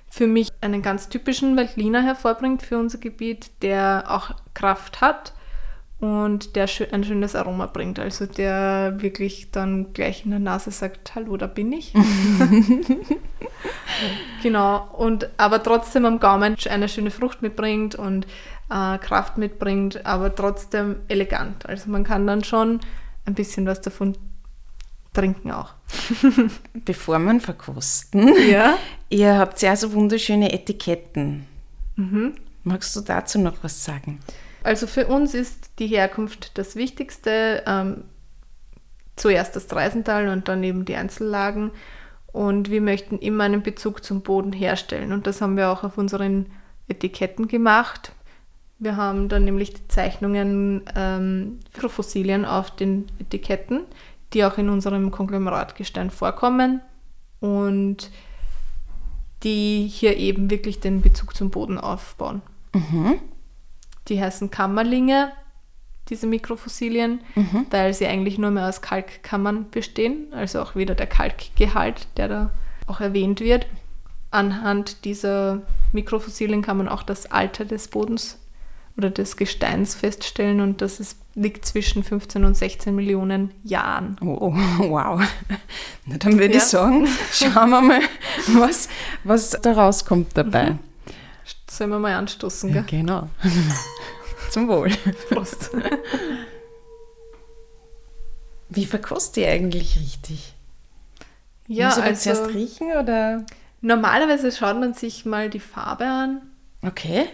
für 0.10 0.26
mich 0.26 0.50
einen 0.62 0.82
ganz 0.82 1.10
typischen 1.10 1.56
Veltliner 1.56 2.02
hervorbringt 2.02 2.64
für 2.64 2.80
unser 2.80 2.98
Gebiet, 2.98 3.52
der 3.62 4.06
auch 4.08 4.32
Kraft 4.54 5.02
hat 5.02 5.34
und 6.00 6.56
der 6.56 6.70
ein 6.92 7.04
schönes 7.04 7.36
Aroma 7.36 7.66
bringt. 7.66 8.00
Also 8.00 8.26
der 8.26 8.96
wirklich 9.00 9.52
dann 9.52 9.92
gleich 9.94 10.24
in 10.24 10.32
der 10.32 10.40
Nase 10.40 10.72
sagt, 10.72 11.14
hallo, 11.16 11.36
da 11.36 11.48
bin 11.48 11.74
ich. 11.74 11.94
genau. 14.44 14.88
Und 14.94 15.30
aber 15.38 15.62
trotzdem 15.62 16.06
am 16.06 16.20
Gaumen 16.20 16.56
eine 16.70 16.88
schöne 16.88 17.12
Frucht 17.12 17.42
mitbringt 17.42 17.96
und 17.96 18.28
äh, 18.70 18.98
Kraft 19.00 19.38
mitbringt, 19.38 20.06
aber 20.06 20.34
trotzdem 20.34 20.98
elegant. 21.10 21.68
Also 21.68 21.90
man 21.90 22.04
kann 22.04 22.26
dann 22.26 22.44
schon 22.44 22.80
ein 23.26 23.34
bisschen 23.34 23.66
was 23.66 23.82
davon 23.82 24.16
trinken 25.14 25.52
auch. 25.52 25.74
Bevor 26.86 27.20
man 27.20 27.42
verkosten, 27.42 28.34
ja. 28.50 28.78
ihr 29.10 29.38
habt 29.38 29.62
ja 29.62 29.76
so 29.76 29.92
wunderschöne 29.92 30.54
Etiketten. 30.54 31.46
Mhm. 31.96 32.36
Magst 32.64 32.96
du 32.96 33.02
dazu 33.02 33.40
noch 33.40 33.58
was 33.64 33.84
sagen? 33.84 34.20
Also 34.64 34.88
für 34.88 35.08
uns 35.08 35.34
ist 35.34 35.80
die 35.80 35.88
Herkunft 35.88 36.58
das 36.58 36.76
Wichtigste. 36.76 37.64
Ähm, 37.66 38.04
zuerst 39.16 39.56
das 39.56 39.68
Dreisental 39.68 40.30
und 40.30 40.48
dann 40.48 40.64
eben 40.64 40.86
die 40.86 40.96
Einzellagen. 40.96 41.72
Und 42.32 42.70
wir 42.70 42.82
möchten 42.82 43.18
immer 43.18 43.44
einen 43.44 43.64
Bezug 43.64 44.04
zum 44.04 44.22
Boden 44.22 44.54
herstellen. 44.54 45.12
Und 45.12 45.28
das 45.28 45.42
haben 45.42 45.58
wir 45.58 45.70
auch 45.70 45.84
auf 45.84 45.98
unseren 45.98 46.46
Etiketten 46.88 47.48
gemacht. 47.48 48.14
Wir 48.78 48.96
haben 48.96 49.28
dann 49.28 49.44
nämlich 49.44 49.74
die 49.74 49.88
Zeichnungen 49.90 50.84
ähm, 50.96 51.60
für 51.72 51.90
Fossilien 51.90 52.46
auf 52.46 52.72
den 52.72 53.08
Etiketten 53.20 53.82
die 54.34 54.46
auch 54.46 54.58
in 54.58 54.70
unserem 54.70 55.12
Konglomeratgestein 55.12 56.10
vorkommen 56.10 56.82
und 57.40 58.12
die 59.44 59.88
hier 59.88 60.18
eben 60.18 60.50
wirklich 60.50 60.80
den 60.80 61.02
Bezug 61.02 61.36
zum 61.36 61.50
Boden 61.50 61.78
aufbauen. 61.78 62.42
Mhm. 62.74 63.20
Die 64.10 64.22
heißen 64.22 64.52
Kammerlinge, 64.52 65.32
diese 66.10 66.28
Mikrofossilien, 66.28 67.22
mhm. 67.36 67.66
weil 67.70 67.94
sie 67.94 68.08
eigentlich 68.08 68.38
nur 68.38 68.52
mehr 68.52 68.68
aus 68.68 68.82
Kalkkammern 68.82 69.70
bestehen, 69.70 70.34
also 70.34 70.62
auch 70.62 70.76
wieder 70.76 70.96
der 70.96 71.08
Kalkgehalt, 71.08 72.08
der 72.18 72.28
da 72.28 72.50
auch 72.88 73.00
erwähnt 73.00 73.40
wird. 73.40 73.68
Anhand 74.32 75.06
dieser 75.06 75.62
Mikrofossilien 75.92 76.62
kann 76.62 76.78
man 76.78 76.88
auch 76.88 77.04
das 77.04 77.32
Alter 77.32 77.66
des 77.66 77.88
Bodens 77.88 78.40
oder 78.98 79.10
des 79.10 79.38
Gesteins 79.38 79.96
feststellen 79.96 80.60
und 80.62 80.82
das 80.82 81.00
ist, 81.00 81.20
liegt 81.34 81.66
zwischen 81.66 82.04
15 82.04 82.44
und 82.44 82.58
16 82.58 82.94
Millionen 82.94 83.52
Jahren. 83.64 84.18
Oh, 84.22 84.54
wow. 84.80 85.22
Na, 86.06 86.18
dann 86.18 86.34
würde 86.34 86.54
ja. 86.54 86.58
ich 86.58 86.64
sagen, 86.64 87.08
schauen 87.32 87.70
wir 87.70 87.82
mal, 87.82 88.02
was, 88.54 88.90
was 89.24 89.52
da 89.52 89.74
rauskommt 89.74 90.30
dabei. 90.36 90.72
Mhm. 90.72 90.80
Sollen 91.80 91.92
wir 91.92 92.00
mal 92.00 92.16
anstoßen, 92.16 92.74
gell? 92.74 92.82
Ja, 92.82 92.86
genau. 92.86 93.30
Zum 94.52 94.68
Wohl. 94.68 94.90
Prost. 95.30 95.70
Wie 98.68 98.86
verkostet 98.86 99.38
ihr 99.38 99.50
eigentlich 99.50 99.98
richtig? 99.98 100.56
Ja, 101.68 101.88
Muss 101.88 101.96
man 101.96 102.08
also, 102.08 102.34
zuerst 102.34 102.54
riechen 102.54 102.92
oder? 102.92 103.46
Normalerweise 103.80 104.52
schaut 104.52 104.78
man 104.78 104.94
sich 104.94 105.26
mal 105.26 105.50
die 105.50 105.62
Farbe 105.62 106.04
an. 106.04 106.42
Okay. 106.82 107.28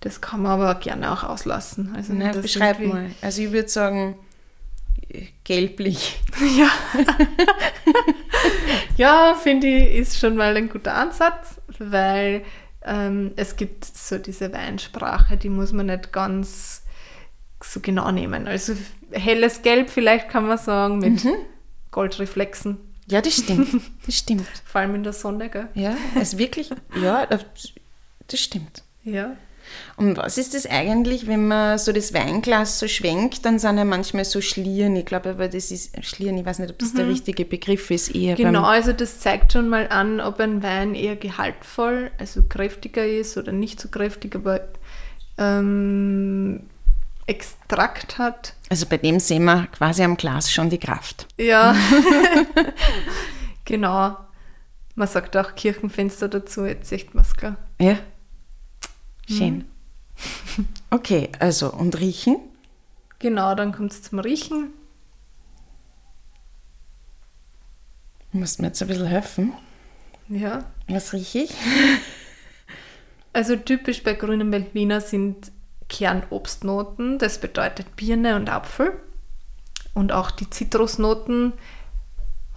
Das 0.00 0.20
kann 0.20 0.42
man 0.42 0.60
aber 0.60 0.78
gerne 0.78 1.10
auch 1.10 1.24
auslassen. 1.24 1.94
Also 1.96 2.12
Na, 2.12 2.32
beschreib 2.32 2.80
mal. 2.80 3.12
Also 3.22 3.40
ich 3.40 3.52
würde 3.52 3.70
sagen, 3.70 4.18
gelblich. 5.44 6.20
Ja. 6.58 6.68
ja, 8.98 9.34
finde 9.42 9.68
ich, 9.68 9.94
ist 9.94 10.18
schon 10.18 10.36
mal 10.36 10.54
ein 10.54 10.68
guter 10.68 10.92
Ansatz, 10.92 11.62
weil 11.78 12.44
ähm, 12.86 13.32
es 13.36 13.56
gibt 13.56 13.84
so 13.84 14.18
diese 14.18 14.52
Weinsprache, 14.52 15.36
die 15.36 15.48
muss 15.48 15.72
man 15.72 15.86
nicht 15.86 16.12
ganz 16.12 16.82
so 17.62 17.80
genau 17.80 18.10
nehmen. 18.10 18.46
Also 18.46 18.74
helles 19.10 19.62
Gelb 19.62 19.90
vielleicht 19.90 20.28
kann 20.28 20.46
man 20.46 20.58
sagen 20.58 20.98
mit 20.98 21.24
mhm. 21.24 21.34
Goldreflexen. 21.90 22.78
Ja, 23.08 23.20
das 23.20 23.36
stimmt. 23.36 23.68
Das 24.06 24.16
stimmt. 24.16 24.46
Vor 24.64 24.80
allem 24.80 24.94
in 24.94 25.02
der 25.02 25.12
Sonne, 25.12 25.48
gell? 25.48 25.68
Ja, 25.74 25.96
es 26.20 26.38
wirklich, 26.38 26.70
ja, 27.00 27.26
das 27.26 28.40
stimmt. 28.40 28.84
Ja. 29.02 29.36
Und 29.96 30.16
was 30.16 30.38
ist 30.38 30.54
das 30.54 30.66
eigentlich, 30.66 31.26
wenn 31.26 31.48
man 31.48 31.78
so 31.78 31.92
das 31.92 32.12
Weinglas 32.12 32.78
so 32.78 32.88
schwenkt, 32.88 33.44
dann 33.44 33.58
sind 33.58 33.78
ja 33.78 33.84
manchmal 33.84 34.24
so 34.24 34.40
Schlieren. 34.40 34.96
Ich 34.96 35.06
glaube 35.06 35.30
aber, 35.30 35.48
das 35.48 35.70
ist 35.70 36.04
Schlieren, 36.04 36.38
ich 36.38 36.44
weiß 36.44 36.58
nicht, 36.58 36.70
ob 36.70 36.78
das 36.78 36.92
mhm. 36.92 36.98
der 36.98 37.08
richtige 37.08 37.44
Begriff 37.44 37.90
ist. 37.90 38.14
Eher 38.14 38.36
genau, 38.36 38.62
also 38.62 38.92
das 38.92 39.20
zeigt 39.20 39.52
schon 39.52 39.68
mal 39.68 39.88
an, 39.88 40.20
ob 40.20 40.40
ein 40.40 40.62
Wein 40.62 40.94
eher 40.94 41.16
gehaltvoll, 41.16 42.10
also 42.18 42.42
kräftiger 42.42 43.06
ist 43.06 43.36
oder 43.36 43.52
nicht 43.52 43.80
so 43.80 43.88
kräftig, 43.88 44.34
aber 44.34 44.60
ähm, 45.38 46.60
Extrakt 47.26 48.18
hat. 48.18 48.54
Also 48.68 48.86
bei 48.86 48.98
dem 48.98 49.18
sehen 49.18 49.44
wir 49.44 49.66
quasi 49.72 50.04
am 50.04 50.16
Glas 50.16 50.52
schon 50.52 50.70
die 50.70 50.78
Kraft. 50.78 51.26
Ja, 51.38 51.74
genau. 53.64 54.16
Man 54.94 55.08
sagt 55.08 55.36
auch 55.36 55.54
Kirchenfenster 55.56 56.28
dazu, 56.28 56.64
jetzt 56.64 56.90
echt 56.92 57.14
Maske. 57.14 57.56
Ja. 57.80 57.98
Schön. 59.26 59.56
Mhm. 59.56 59.64
Okay, 60.88 61.28
also 61.40 61.72
und 61.72 61.98
riechen? 62.00 62.36
Genau, 63.18 63.54
dann 63.54 63.72
kommt 63.72 63.92
es 63.92 64.02
zum 64.02 64.18
Riechen. 64.20 64.70
Musst 68.32 68.60
mir 68.60 68.68
jetzt 68.68 68.80
ein 68.80 68.88
bisschen 68.88 69.06
helfen. 69.06 69.52
Ja. 70.28 70.64
Was 70.88 71.12
rieche 71.12 71.40
ich? 71.40 71.50
Also 73.32 73.54
typisch 73.54 74.02
bei 74.02 74.14
grünen 74.14 74.50
Veltliner 74.50 75.02
sind 75.02 75.52
Kernobstnoten, 75.90 77.18
das 77.18 77.38
bedeutet 77.38 77.94
Birne 77.94 78.34
und 78.34 78.48
Apfel. 78.48 78.98
Und 79.92 80.10
auch 80.10 80.30
die 80.30 80.48
Zitrusnoten 80.48 81.52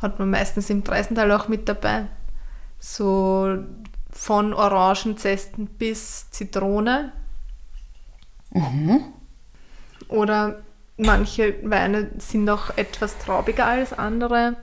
hat 0.01 0.19
man 0.19 0.29
meistens 0.29 0.69
im 0.69 0.83
Preisental 0.83 1.33
auch 1.33 1.49
mit 1.49 1.67
dabei. 1.67 2.05
So 2.79 3.57
von 4.19 4.53
Orangenzesten 4.53 5.65
bis 5.65 6.29
Zitrone. 6.29 7.13
Mhm. 8.51 9.05
Oder 10.09 10.61
manche 10.97 11.55
Weine 11.63 12.11
sind 12.17 12.43
noch 12.43 12.77
etwas 12.77 13.17
traubiger 13.17 13.65
als 13.65 13.93
andere. 13.93 14.57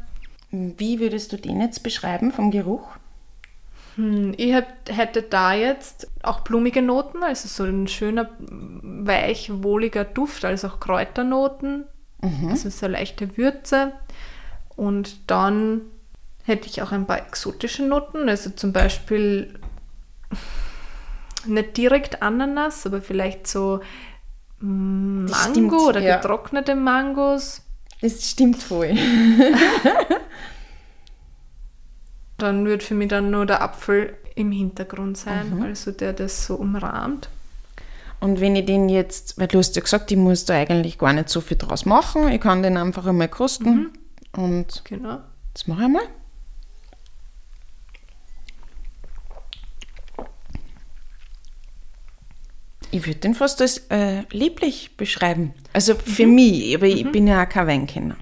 Wie 0.50 1.00
würdest 1.00 1.32
du 1.32 1.38
den 1.38 1.62
jetzt 1.62 1.82
beschreiben 1.82 2.32
vom 2.32 2.50
Geruch? 2.50 2.86
Hm, 3.94 4.34
ich 4.36 4.52
hätte 4.88 5.22
da 5.22 5.54
jetzt 5.54 6.10
auch 6.22 6.40
blumige 6.40 6.82
Noten, 6.82 7.22
also 7.22 7.48
so 7.48 7.64
ein 7.64 7.88
schöner, 7.88 8.28
weich, 8.38 9.50
wohliger 9.50 10.04
Duft, 10.04 10.44
also 10.44 10.68
auch 10.68 10.80
Kräuternoten, 10.80 11.84
mhm. 12.20 12.50
also 12.50 12.68
so 12.68 12.86
leichte 12.86 13.38
Würze. 13.38 13.92
Und 14.76 15.30
dann 15.30 15.80
hätte 16.46 16.68
ich 16.68 16.80
auch 16.80 16.92
ein 16.92 17.06
paar 17.06 17.26
exotische 17.26 17.84
Noten, 17.84 18.28
also 18.28 18.50
zum 18.50 18.72
Beispiel 18.72 19.58
nicht 21.44 21.76
direkt 21.76 22.22
Ananas, 22.22 22.86
aber 22.86 23.00
vielleicht 23.00 23.46
so 23.46 23.80
mm, 24.60 25.24
Mango 25.24 25.50
stimmt, 25.50 25.72
oder 25.72 26.00
ja. 26.00 26.16
getrocknete 26.16 26.74
Mangos. 26.74 27.62
Das 28.00 28.30
stimmt 28.30 28.62
voll. 28.62 28.94
dann 32.38 32.64
wird 32.66 32.82
für 32.82 32.94
mich 32.94 33.08
dann 33.08 33.30
nur 33.30 33.46
der 33.46 33.62
Apfel 33.62 34.16
im 34.34 34.52
Hintergrund 34.52 35.16
sein, 35.16 35.56
mhm. 35.56 35.62
also 35.62 35.90
der 35.90 36.12
das 36.12 36.46
so 36.46 36.56
umrahmt. 36.56 37.28
Und 38.20 38.40
wenn 38.40 38.56
ich 38.56 38.66
den 38.66 38.88
jetzt, 38.88 39.38
weil 39.38 39.48
du 39.48 39.58
hast 39.58 39.76
ja 39.76 39.82
gesagt, 39.82 40.10
ich 40.10 40.16
muss 40.16 40.44
da 40.44 40.54
eigentlich 40.54 40.98
gar 40.98 41.12
nicht 41.12 41.28
so 41.28 41.40
viel 41.40 41.56
draus 41.56 41.86
machen, 41.86 42.28
ich 42.28 42.40
kann 42.40 42.62
den 42.62 42.76
einfach 42.76 43.06
einmal 43.06 43.28
kosten. 43.28 43.74
Mhm. 43.74 43.90
Und 44.40 44.82
genau. 44.84 45.18
das 45.52 45.66
mache 45.66 45.82
ich 45.82 45.88
mal. 45.88 46.02
Ich 52.96 53.06
würde 53.06 53.20
den 53.20 53.34
fast 53.34 53.60
als 53.60 53.78
äh, 53.90 54.22
lieblich 54.30 54.96
beschreiben. 54.96 55.52
Also 55.72 55.94
für 55.94 56.26
mhm. 56.26 56.34
mich, 56.34 56.74
aber 56.74 56.86
ich 56.86 57.04
mhm. 57.04 57.12
bin 57.12 57.26
ja 57.26 57.42
auch 57.42 57.48
kein 57.48 57.66
Weinkenner. 57.66 58.16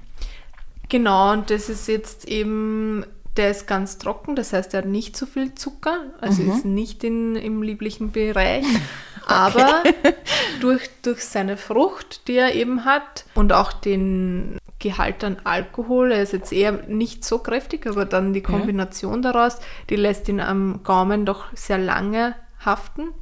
Genau, 0.88 1.32
und 1.32 1.50
das 1.50 1.68
ist 1.68 1.88
jetzt 1.88 2.28
eben, 2.28 3.06
der 3.36 3.50
ist 3.50 3.66
ganz 3.66 3.98
trocken, 3.98 4.36
das 4.36 4.52
heißt, 4.52 4.74
er 4.74 4.78
hat 4.78 4.86
nicht 4.86 5.16
so 5.16 5.26
viel 5.26 5.54
Zucker, 5.54 6.00
also 6.20 6.42
mhm. 6.42 6.52
ist 6.52 6.64
nicht 6.64 7.04
in, 7.04 7.36
im 7.36 7.62
lieblichen 7.62 8.12
Bereich. 8.12 8.66
Aber 9.26 9.82
durch, 10.60 10.90
durch 11.02 11.24
seine 11.24 11.56
Frucht, 11.56 12.28
die 12.28 12.36
er 12.36 12.54
eben 12.54 12.84
hat 12.84 13.24
und 13.34 13.52
auch 13.52 13.72
den 13.72 14.58
Gehalt 14.78 15.24
an 15.24 15.38
Alkohol. 15.44 16.12
Er 16.12 16.22
ist 16.22 16.34
jetzt 16.34 16.52
eher 16.52 16.72
nicht 16.72 17.24
so 17.24 17.38
kräftig, 17.38 17.86
aber 17.86 18.04
dann 18.04 18.34
die 18.34 18.42
Kombination 18.42 19.22
ja. 19.22 19.32
daraus, 19.32 19.58
die 19.88 19.96
lässt 19.96 20.28
ihn 20.28 20.40
am 20.40 20.82
Gaumen 20.84 21.24
doch 21.24 21.44
sehr 21.54 21.78
lange 21.78 22.34
haften. 22.62 23.14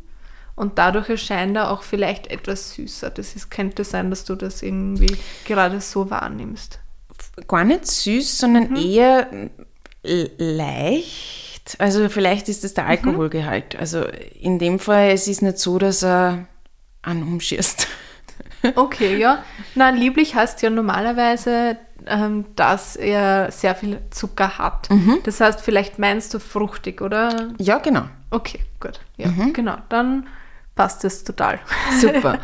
Und 0.55 0.79
dadurch 0.79 1.09
erscheint 1.09 1.57
er 1.57 1.71
auch 1.71 1.83
vielleicht 1.83 2.27
etwas 2.27 2.75
süßer. 2.75 3.11
Das 3.11 3.35
ist, 3.35 3.51
könnte 3.51 3.85
sein, 3.85 4.11
dass 4.11 4.25
du 4.25 4.35
das 4.35 4.63
irgendwie 4.63 5.17
gerade 5.47 5.81
so 5.81 6.11
wahrnimmst. 6.11 6.79
Gar 7.49 7.65
nicht 7.65 7.87
süß, 7.87 8.39
sondern 8.39 8.71
mhm. 8.71 8.77
eher 8.77 9.51
leicht. 10.03 11.77
Also 11.79 12.09
vielleicht 12.09 12.49
ist 12.49 12.65
es 12.65 12.75
der 12.75 12.85
mhm. 12.85 12.91
Alkoholgehalt. 12.91 13.75
Mhm. 13.75 13.81
Also 13.81 14.05
in 14.41 14.59
dem 14.59 14.79
Fall, 14.79 15.11
es 15.11 15.29
ist 15.29 15.43
nicht 15.43 15.59
so, 15.59 15.79
dass 15.79 16.03
er 16.03 16.47
an 17.03 17.23
umschießt. 17.23 17.89
Okay, 18.77 19.19
ja. 19.19 19.43
Nein, 19.75 19.97
lieblich 19.97 20.37
heißt 20.37 20.63
ja 20.63 20.71
normalerweise, 20.71 21.77
ähm, 22.07 22.45
dass 22.55 22.95
er 22.95 23.51
sehr 23.51 23.75
viel 23.75 23.99
Zucker 24.11 24.59
hat. 24.59 24.89
Mhm. 24.89 25.19
Das 25.25 25.41
heißt, 25.41 25.61
vielleicht 25.61 25.99
meinst 25.99 26.33
du 26.33 26.39
fruchtig, 26.39 27.01
oder? 27.01 27.49
Ja, 27.59 27.79
genau. 27.79 28.05
Okay, 28.31 28.61
gut. 28.79 29.01
Ja, 29.17 29.29
mhm. 29.29 29.53
genau. 29.53 29.79
Dann 29.89 30.29
passt 30.75 31.05
es 31.05 31.25
total. 31.25 31.61
Super. 32.01 32.39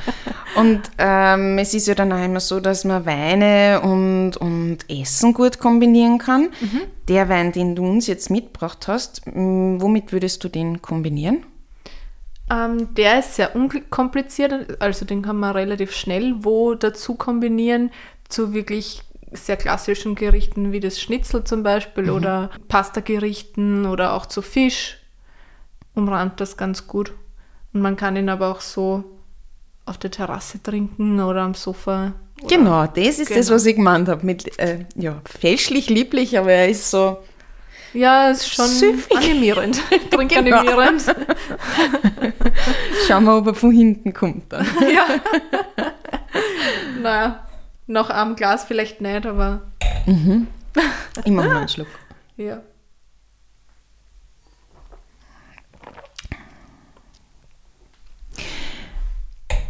Und 0.57 0.83
ähm, 0.99 1.59
es 1.59 1.75
ist 1.75 1.87
ja 1.87 1.95
dann 1.95 2.13
auch 2.13 2.23
immer 2.23 2.41
so, 2.41 2.61
dass 2.61 2.85
man 2.85 3.07
Weine 3.07 3.81
und, 3.83 4.37
und 4.37 4.79
Essen 4.89 5.33
gut 5.33 5.59
kombinieren 5.59 6.19
kann. 6.19 6.51
Mhm. 6.61 6.81
Der 7.09 7.29
Wein, 7.29 7.53
den 7.53 7.75
du 7.75 7.85
uns 7.87 8.07
jetzt 8.07 8.31
mitgebracht 8.31 8.89
hast, 8.89 9.23
womit 9.27 10.13
würdest 10.13 10.45
du 10.45 10.49
den 10.49 10.83
kombinieren? 10.83 11.45
Ähm, 12.51 12.95
der 12.95 13.19
ist 13.19 13.37
sehr 13.37 13.55
unkompliziert, 13.55 14.81
also 14.81 15.05
den 15.05 15.23
kann 15.23 15.37
man 15.37 15.53
relativ 15.53 15.93
schnell 15.95 16.37
wo 16.39 16.75
dazu 16.75 17.15
kombinieren 17.15 17.91
zu 18.29 18.55
wirklich 18.55 19.03
sehr 19.33 19.59
klassischen 19.59 20.15
Gerichten 20.15 20.73
wie 20.73 20.81
das 20.81 21.01
Schnitzel 21.01 21.45
zum 21.45 21.63
Beispiel 21.63 22.05
mhm. 22.05 22.13
oder 22.13 22.51
Pasta-Gerichten 22.69 23.85
oder 23.85 24.15
auch 24.15 24.25
zu 24.27 24.41
Fisch. 24.41 24.99
Umrannt 25.95 26.41
das 26.41 26.57
ganz 26.57 26.87
gut. 26.87 27.13
Und 27.73 27.81
man 27.83 27.97
kann 27.97 28.17
ihn 28.17 28.29
aber 28.29 28.51
auch 28.51 28.61
so 28.61 29.05
auf 29.85 29.99
der 29.99 30.11
Terrasse 30.11 30.63
trinken 30.63 31.21
oder 31.21 31.43
am 31.43 31.55
Sofa. 31.55 32.13
Oder 32.41 32.57
genau, 32.57 32.87
das 32.87 33.19
ist 33.19 33.29
genau. 33.29 33.41
das, 33.41 33.51
was 33.51 33.67
ich 33.67 33.77
gemeint 33.77 34.09
habe. 34.09 34.25
Mit, 34.25 34.59
äh, 34.59 34.87
ja, 34.95 35.21
fälschlich 35.25 35.89
lieblich, 35.89 36.39
aber 36.39 36.53
er 36.53 36.69
ist 36.69 36.91
so 36.91 37.19
ja, 37.95 38.31
ist 38.31 38.53
schon 38.53 38.67
Süffig. 38.67 39.17
animierend. 39.17 39.81
Trinkanimierend. 40.11 41.07
Genau. 41.07 42.33
Schauen 43.07 43.25
wir, 43.25 43.39
ob 43.39 43.47
er 43.47 43.55
von 43.55 43.71
hinten 43.71 44.13
kommt 44.13 44.53
dann. 44.53 44.67
ja. 44.95 45.07
naja, 47.01 47.47
noch 47.87 48.11
am 48.11 48.37
Glas 48.37 48.65
vielleicht 48.65 49.01
nicht, 49.01 49.25
aber. 49.27 49.63
Mhm. 50.07 50.49
Ich 51.25 51.33
mache 51.33 51.49
mal 51.49 51.57
einen 51.59 51.69
Schluck. 51.69 51.89
Ja. 52.37 52.61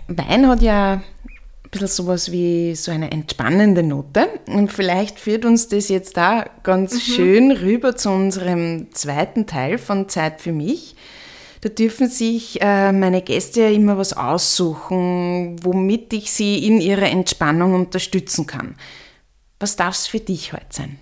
Wein 0.08 0.48
hat 0.48 0.62
ja 0.62 0.94
ein 0.94 1.70
bisschen 1.70 1.88
sowas 1.88 2.32
wie 2.32 2.74
so 2.74 2.90
eine 2.90 3.10
entspannende 3.10 3.82
Note. 3.82 4.28
Und 4.46 4.72
vielleicht 4.72 5.20
führt 5.20 5.44
uns 5.44 5.68
das 5.68 5.88
jetzt 5.88 6.16
da 6.16 6.46
ganz 6.62 6.94
mhm. 6.94 6.98
schön 6.98 7.52
rüber 7.52 7.96
zu 7.96 8.10
unserem 8.10 8.92
zweiten 8.92 9.46
Teil 9.46 9.78
von 9.78 10.08
Zeit 10.08 10.40
für 10.40 10.52
mich. 10.52 10.96
Da 11.60 11.68
dürfen 11.68 12.08
sich 12.08 12.60
äh, 12.62 12.92
meine 12.92 13.20
Gäste 13.20 13.62
ja 13.62 13.68
immer 13.68 13.98
was 13.98 14.12
aussuchen, 14.12 15.56
womit 15.62 16.12
ich 16.12 16.30
sie 16.30 16.64
in 16.66 16.80
ihrer 16.80 17.10
Entspannung 17.10 17.74
unterstützen 17.74 18.46
kann. 18.46 18.76
Was 19.58 19.74
darf 19.74 19.94
es 19.94 20.06
für 20.06 20.20
dich 20.20 20.52
heute 20.52 20.66
sein? 20.70 20.98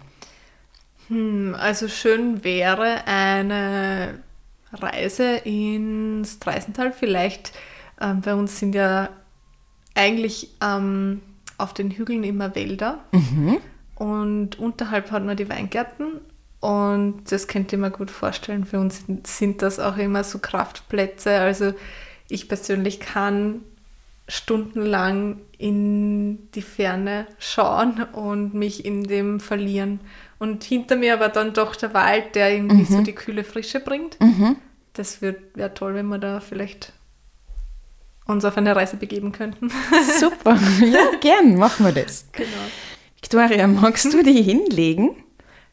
Hm, 1.09 1.55
also 1.59 1.89
schön 1.89 2.43
wäre 2.43 3.07
eine 3.07 4.19
Reise 4.73 5.37
ins 5.45 6.39
Dreisental. 6.39 6.93
Vielleicht, 6.93 7.53
äh, 8.01 8.15
bei 8.15 8.35
uns 8.35 8.59
sind 8.59 8.75
ja 8.75 9.11
eigentlich 9.95 10.51
ähm, 10.63 11.23
auf 11.59 11.75
den 11.75 11.91
Hügeln 11.91 12.25
immer 12.25 12.55
Wälder 12.55 13.05
mhm. 13.13 13.59
und 13.95 14.59
unterhalb 14.59 15.11
hat 15.11 15.25
man 15.25 15.37
die 15.37 15.49
Weingärten 15.49 16.21
und 16.61 17.31
das 17.31 17.49
könnt 17.49 17.73
ihr 17.73 17.79
mir 17.79 17.91
gut 17.91 18.11
vorstellen. 18.11 18.65
Für 18.65 18.81
uns 18.81 19.05
sind 19.25 19.63
das 19.63 19.79
auch 19.79 19.97
immer 19.99 20.25
so 20.25 20.39
Kraftplätze. 20.39 21.39
Also 21.39 21.75
ich 22.29 22.49
persönlich 22.49 22.99
kann 22.99 23.61
stundenlang 24.27 25.39
in 25.59 26.51
die 26.53 26.63
Ferne 26.63 27.27
schauen 27.39 28.03
und 28.13 28.55
mich 28.55 28.85
in 28.85 29.05
dem 29.05 29.39
verlieren. 29.39 30.01
Und 30.39 30.65
hinter 30.65 30.97
mir 30.97 31.15
aber 31.15 31.29
dann 31.29 31.53
doch 31.53 31.77
der 31.77 31.95
Wald, 31.95 32.35
der 32.35 32.53
irgendwie 32.53 32.91
mhm. 32.91 32.97
so 32.97 33.03
die 33.03 33.15
kühle 33.15 33.45
Frische 33.45 33.81
bringt. 33.81 34.21
Mhm. 34.21 34.57
Das 34.93 35.23
wäre 35.23 35.75
toll, 35.75 35.95
wenn 35.95 36.09
wir 36.09 36.19
da 36.19 36.41
vielleicht 36.41 36.93
uns 38.27 38.45
auf 38.45 38.57
eine 38.57 38.75
Reise 38.75 38.97
begeben 38.97 39.33
könnten. 39.33 39.71
Super, 40.19 40.59
ja, 40.85 41.19
gern, 41.21 41.57
machen 41.57 41.87
wir 41.87 41.93
das. 41.93 42.27
Genau. 42.33 42.49
Victoria, 43.17 43.67
magst 43.67 44.13
du 44.13 44.23
die 44.23 44.43
hinlegen? 44.43 45.17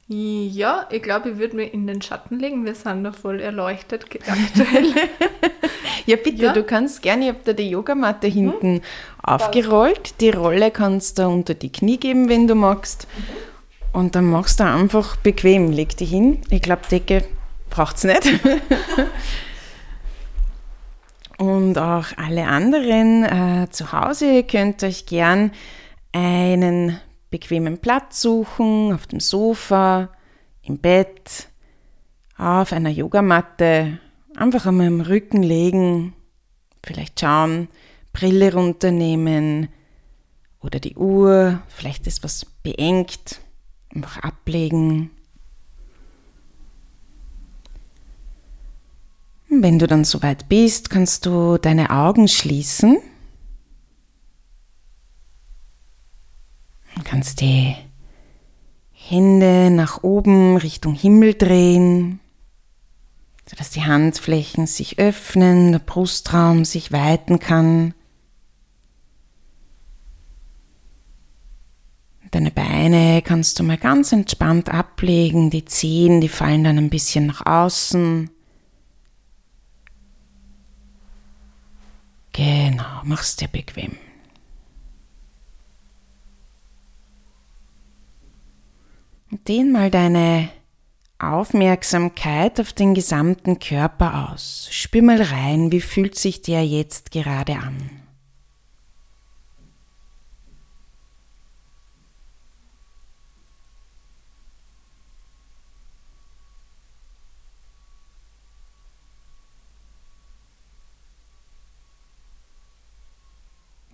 Ja, 0.08 0.88
ich 0.92 1.02
glaube, 1.02 1.32
ich 1.32 1.38
würde 1.38 1.56
mir 1.56 1.74
in 1.74 1.88
den 1.88 2.02
Schatten 2.02 2.38
legen. 2.38 2.66
Wir 2.66 2.76
sind 2.76 3.04
da 3.04 3.12
voll 3.12 3.40
erleuchtet 3.40 4.06
aktuell. 4.06 4.94
ja, 6.06 6.18
bitte, 6.18 6.44
ja. 6.44 6.54
du 6.54 6.64
kannst 6.64 7.02
gerne, 7.02 7.26
ich 7.26 7.30
habe 7.30 7.40
da 7.46 7.54
die 7.54 7.70
Yogamatte 7.70 8.28
hinten 8.28 8.76
hm? 8.76 8.82
aufgerollt. 9.24 10.20
Die 10.20 10.30
Rolle 10.30 10.72
kannst 10.72 11.20
du 11.20 11.28
unter 11.28 11.54
die 11.54 11.72
Knie 11.72 11.98
geben, 11.98 12.28
wenn 12.28 12.48
du 12.48 12.56
magst. 12.56 13.08
Mhm. 13.18 14.00
Und 14.00 14.16
dann 14.16 14.26
machst 14.26 14.60
du 14.60 14.66
einfach 14.66 15.16
bequem. 15.18 15.72
Leg 15.72 15.96
die 15.98 16.06
hin. 16.06 16.42
Ich 16.50 16.62
glaube, 16.62 16.82
Decke 16.90 17.24
braucht 17.70 17.98
es 17.98 18.04
nicht. 18.04 18.24
Und 21.38 21.78
auch 21.78 22.08
alle 22.18 22.48
anderen 22.48 23.24
äh, 23.24 23.70
zu 23.70 23.92
Hause 23.92 24.44
könnt 24.44 24.84
euch 24.84 25.06
gern 25.06 25.52
einen 26.12 27.00
bequemen 27.32 27.80
Platz 27.80 28.22
suchen, 28.22 28.94
auf 28.94 29.08
dem 29.08 29.20
Sofa, 29.20 30.10
im 30.62 30.78
Bett, 30.78 31.50
auf 32.38 32.72
einer 32.72 32.92
Yogamatte, 32.92 34.00
einfach 34.36 34.66
einmal 34.66 34.88
im 34.88 35.02
Rücken 35.02 35.44
legen, 35.44 36.14
vielleicht 36.84 37.20
schauen, 37.20 37.68
Brille 38.14 38.54
runternehmen 38.54 39.70
oder 40.62 40.80
die 40.80 40.96
Uhr, 40.96 41.62
vielleicht 41.68 42.06
ist 42.08 42.24
was 42.24 42.46
beengt, 42.46 43.42
einfach 43.94 44.20
ablegen. 44.20 45.10
Wenn 49.62 49.80
du 49.80 49.88
dann 49.88 50.04
soweit 50.04 50.50
bist, 50.50 50.90
kannst 50.90 51.26
du 51.26 51.58
deine 51.58 51.92
Augen 51.92 52.28
schließen. 52.28 52.98
Du 56.96 57.04
kannst 57.04 57.42
die 57.42 57.76
Hände 58.92 59.70
nach 59.70 60.04
oben 60.04 60.58
Richtung 60.58 60.96
Himmel 60.96 61.34
drehen, 61.34 62.20
sodass 63.50 63.70
die 63.72 63.84
Handflächen 63.84 64.66
sich 64.66 65.00
öffnen, 65.00 65.72
der 65.72 65.80
Brustraum 65.80 66.66
sich 66.66 66.92
weiten 66.92 67.40
kann. 67.40 67.94
Deine 72.32 72.50
Beine 72.50 73.22
kannst 73.22 73.60
du 73.60 73.64
mal 73.64 73.78
ganz 73.78 74.12
entspannt 74.12 74.70
ablegen, 74.70 75.52
die 75.52 75.66
Zehen, 75.66 76.20
die 76.20 76.30
fallen 76.30 76.64
dann 76.64 76.80
ein 76.80 76.90
bisschen 76.90 77.28
nach 77.28 77.46
außen. 77.46 78.32
Genau, 82.34 83.02
mach's 83.04 83.36
dir 83.36 83.48
bequem. 83.48 83.98
Dehn 89.48 89.72
mal 89.72 89.90
deine 89.90 90.50
Aufmerksamkeit 91.20 92.60
auf 92.60 92.74
den 92.74 92.94
gesamten 92.94 93.60
Körper 93.60 94.32
aus. 94.32 94.68
Spür 94.72 95.02
mal 95.02 95.22
rein, 95.22 95.72
wie 95.72 95.82
fühlt 95.82 96.16
sich 96.16 96.42
der 96.42 96.66
jetzt 96.66 97.12
gerade 97.12 97.54
an. 97.54 98.03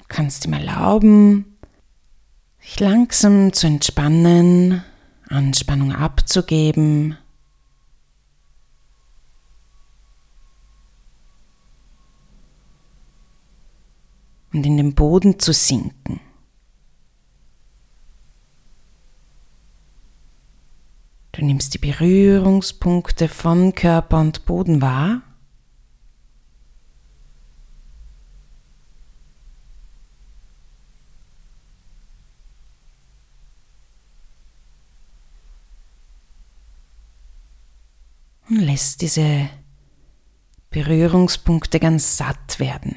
Kannst 0.10 0.46
ihm 0.46 0.54
erlauben, 0.54 1.58
sich 2.60 2.80
langsam 2.80 3.54
zu 3.54 3.68
entspannen, 3.68 4.84
Anspannung 5.30 5.94
abzugeben. 5.94 7.18
und 14.52 14.66
in 14.66 14.78
den 14.78 14.96
Boden 14.96 15.40
zu 15.40 15.54
sinken. 15.54 16.20
Du 21.32 21.46
nimmst 21.46 21.74
die 21.74 21.78
Berührungspunkte 21.78 23.30
von 23.30 23.74
Körper 23.74 24.20
und 24.20 24.46
Boden 24.46 24.82
wahr. 24.82 25.22
Lässt 38.80 39.02
diese 39.02 39.50
Berührungspunkte 40.70 41.82
ganz 41.82 42.16
satt 42.16 42.62
werden. 42.62 42.96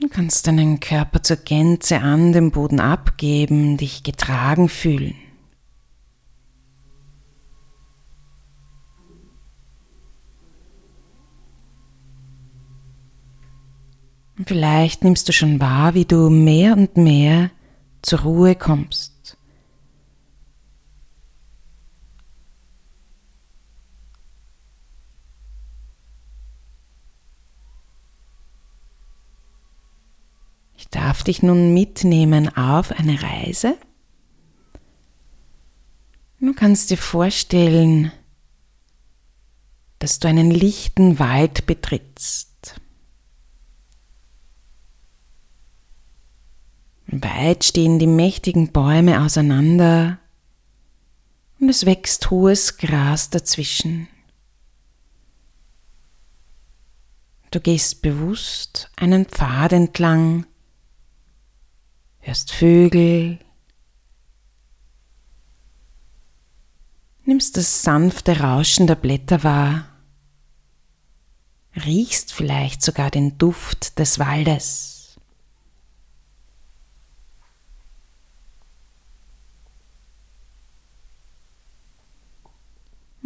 Du 0.00 0.08
kannst 0.08 0.46
deinen 0.46 0.80
Körper 0.80 1.22
zur 1.22 1.36
Gänze 1.36 2.00
an 2.00 2.32
den 2.32 2.50
Boden 2.50 2.80
abgeben, 2.80 3.76
dich 3.76 4.02
getragen 4.02 4.70
fühlen. 4.70 5.27
Und 14.38 14.48
vielleicht 14.48 15.02
nimmst 15.02 15.28
du 15.28 15.32
schon 15.32 15.60
wahr, 15.60 15.94
wie 15.94 16.04
du 16.04 16.30
mehr 16.30 16.76
und 16.76 16.96
mehr 16.96 17.50
zur 18.02 18.20
Ruhe 18.20 18.54
kommst. 18.54 19.36
Ich 30.76 30.88
darf 30.88 31.24
dich 31.24 31.42
nun 31.42 31.74
mitnehmen 31.74 32.56
auf 32.56 32.92
eine 32.92 33.20
Reise. 33.20 33.76
Du 36.40 36.54
kannst 36.54 36.90
dir 36.90 36.96
vorstellen, 36.96 38.12
dass 39.98 40.20
du 40.20 40.28
einen 40.28 40.52
lichten 40.52 41.18
Wald 41.18 41.66
betrittst. 41.66 42.47
Weit 47.10 47.64
stehen 47.64 47.98
die 47.98 48.06
mächtigen 48.06 48.70
Bäume 48.70 49.22
auseinander 49.22 50.18
und 51.58 51.70
es 51.70 51.86
wächst 51.86 52.30
hohes 52.30 52.76
Gras 52.76 53.30
dazwischen. 53.30 54.08
Du 57.50 57.60
gehst 57.60 58.02
bewusst 58.02 58.90
einen 58.96 59.24
Pfad 59.24 59.72
entlang, 59.72 60.46
hörst 62.18 62.52
Vögel, 62.52 63.38
nimmst 67.24 67.56
das 67.56 67.82
sanfte 67.82 68.40
Rauschen 68.40 68.86
der 68.86 68.96
Blätter 68.96 69.42
wahr, 69.44 69.88
riechst 71.74 72.34
vielleicht 72.34 72.82
sogar 72.82 73.10
den 73.10 73.38
Duft 73.38 73.98
des 73.98 74.18
Waldes. 74.18 74.97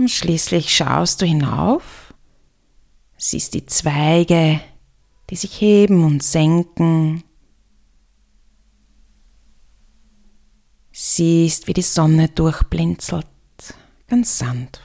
Und 0.03 0.09
schließlich 0.09 0.75
schaust 0.75 1.23
du 1.23 1.27
hinauf, 1.27 2.13
siehst 3.17 3.55
die 3.55 3.67
Zweige, 3.67 4.61
die 5.31 5.37
sich 5.37 5.61
heben 5.61 6.03
und 6.03 6.25
senken, 6.25 7.23
Siehst, 10.91 11.69
wie 11.69 11.73
die 11.73 11.83
Sonne 11.83 12.29
durchblinzelt, 12.31 13.27
ganz 14.09 14.39
sanft. 14.39 14.83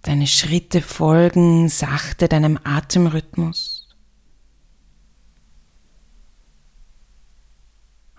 Deine 0.00 0.26
Schritte 0.26 0.80
folgen 0.80 1.68
sachte 1.68 2.26
deinem 2.26 2.58
Atemrhythmus. 2.64 3.84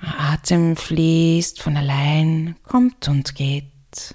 Der 0.01 0.34
Atem 0.45 0.75
fließt 0.75 1.59
von 1.59 1.75
allein, 1.75 2.55
kommt 2.61 3.07
und 3.07 3.33
geht. 3.33 4.13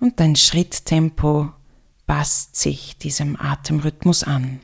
Und 0.00 0.18
dein 0.18 0.34
Schritttempo 0.34 1.52
passt 2.04 2.56
sich 2.56 2.98
diesem 2.98 3.40
Atemrhythmus 3.40 4.24
an. 4.24 4.58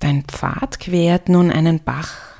Dein 0.00 0.24
Pfad 0.24 0.80
quert 0.80 1.30
nun 1.30 1.50
einen 1.50 1.82
Bach. 1.82 2.33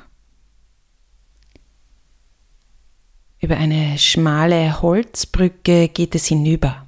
Über 3.44 3.58
eine 3.58 3.98
schmale 3.98 4.80
Holzbrücke 4.80 5.88
geht 5.90 6.14
es 6.14 6.24
hinüber. 6.28 6.86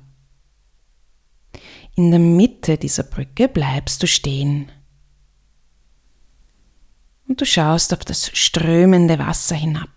In 1.96 2.10
der 2.10 2.18
Mitte 2.18 2.78
dieser 2.78 3.02
Brücke 3.02 3.46
bleibst 3.46 4.02
du 4.02 4.06
stehen 4.06 4.72
und 7.28 7.38
du 7.38 7.44
schaust 7.44 7.92
auf 7.92 8.06
das 8.06 8.30
strömende 8.34 9.18
Wasser 9.18 9.54
hinab. 9.54 9.90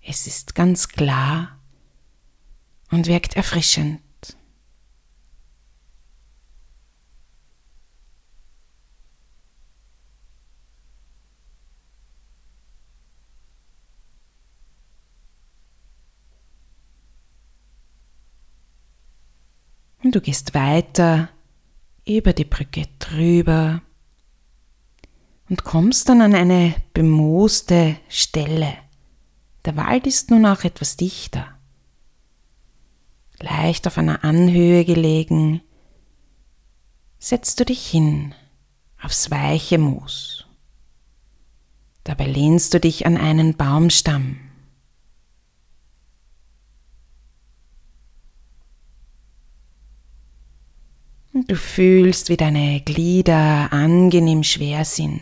Es 0.00 0.28
ist 0.28 0.54
ganz 0.54 0.86
klar 0.86 1.58
und 2.92 3.08
wirkt 3.08 3.34
erfrischend. 3.34 4.00
Und 20.03 20.03
du 20.14 20.20
gehst 20.20 20.54
weiter 20.54 21.28
über 22.06 22.32
die 22.32 22.44
Brücke 22.44 22.86
drüber 22.98 23.82
und 25.48 25.64
kommst 25.64 26.08
dann 26.08 26.20
an 26.22 26.34
eine 26.34 26.74
bemooste 26.92 27.96
Stelle. 28.08 28.74
Der 29.64 29.76
Wald 29.76 30.06
ist 30.06 30.30
nun 30.30 30.46
auch 30.46 30.64
etwas 30.64 30.96
dichter, 30.96 31.46
leicht 33.40 33.86
auf 33.86 33.98
einer 33.98 34.24
Anhöhe 34.24 34.84
gelegen, 34.84 35.62
setzt 37.18 37.58
du 37.60 37.64
dich 37.64 37.86
hin 37.86 38.34
aufs 39.02 39.30
weiche 39.30 39.78
Moos. 39.78 40.46
Dabei 42.04 42.26
lehnst 42.26 42.74
du 42.74 42.80
dich 42.80 43.06
an 43.06 43.16
einen 43.16 43.56
Baumstamm. 43.56 44.43
Und 51.34 51.50
du 51.50 51.56
fühlst, 51.56 52.28
wie 52.28 52.36
deine 52.36 52.80
Glieder 52.80 53.72
angenehm 53.72 54.44
schwer 54.44 54.84
sind. 54.84 55.20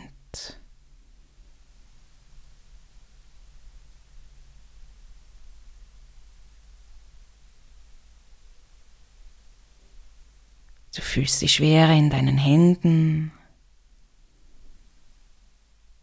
Du 10.95 11.01
fühlst 11.01 11.41
die 11.41 11.49
Schwere 11.49 11.97
in 11.97 12.11
deinen 12.11 12.37
Händen, 12.37 13.31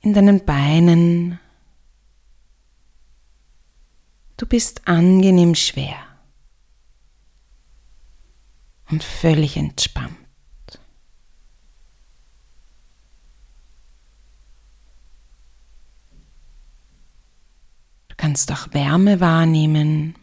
in 0.01 0.13
deinen 0.13 0.45
Beinen. 0.45 1.39
Du 4.37 4.45
bist 4.45 4.89
angenehm 4.89 5.55
schwer 5.55 6.10
und 8.91 9.05
völlig 9.05 9.57
entspannt. 9.57 10.17
Du 18.09 18.17
kannst 18.17 18.53
auch 18.53 18.73
Wärme 18.73 19.21
wahrnehmen 19.21 20.15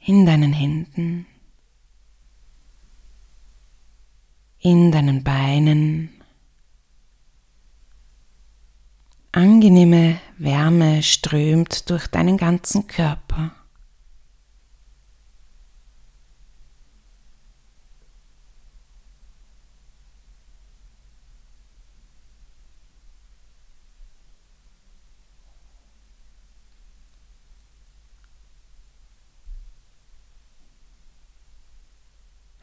in 0.00 0.24
deinen 0.26 0.52
Händen, 0.52 1.26
in 4.60 4.92
deinen 4.92 5.24
Beinen. 5.24 6.10
Angenehme 9.32 10.18
Wärme 10.38 11.02
strömt 11.02 11.90
durch 11.90 12.06
deinen 12.06 12.38
ganzen 12.38 12.86
Körper. 12.86 13.52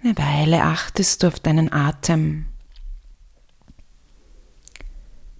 Eine 0.05 0.13
Weile 0.45 0.61
achtest 0.61 1.23
du 1.23 1.27
auf 1.27 1.39
deinen 1.39 1.73
Atem. 1.73 2.45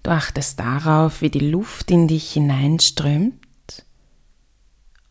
Du 0.02 0.10
achtest 0.10 0.60
darauf, 0.60 1.22
wie 1.22 1.30
die 1.30 1.48
Luft 1.48 1.92
in 1.92 2.08
dich 2.08 2.34
hineinströmt 2.34 3.86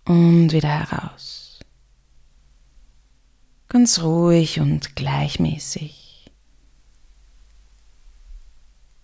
und 0.05 0.51
wieder 0.51 0.69
heraus. 0.69 1.61
Ganz 3.69 4.03
ruhig 4.03 4.59
und 4.59 4.97
gleichmäßig. 4.97 6.29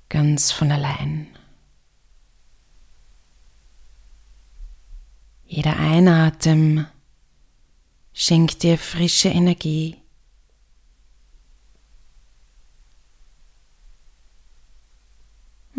Ganz 0.09 0.51
von 0.51 0.73
allein. 0.73 1.29
Jeder 5.45 5.77
Einatmen 5.77 6.89
schenkt 8.13 8.65
dir 8.65 8.77
frische 8.77 9.29
Energie. 9.29 9.97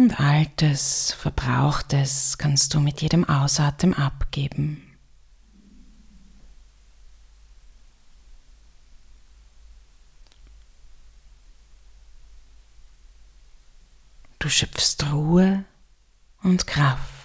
Und 0.01 0.19
Altes, 0.19 1.13
Verbrauchtes 1.13 2.39
kannst 2.39 2.73
du 2.73 2.79
mit 2.79 3.03
jedem 3.03 3.23
Ausatmen 3.23 3.93
abgeben. 3.93 4.81
Du 14.39 14.49
schöpfst 14.49 15.05
Ruhe 15.11 15.65
und 16.41 16.65
Kraft. 16.65 17.21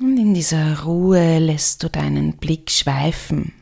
Und 0.00 0.16
in 0.16 0.27
dieser 0.38 0.84
Ruhe 0.84 1.40
lässt 1.40 1.82
du 1.82 1.90
deinen 1.90 2.36
Blick 2.36 2.70
schweifen. 2.70 3.52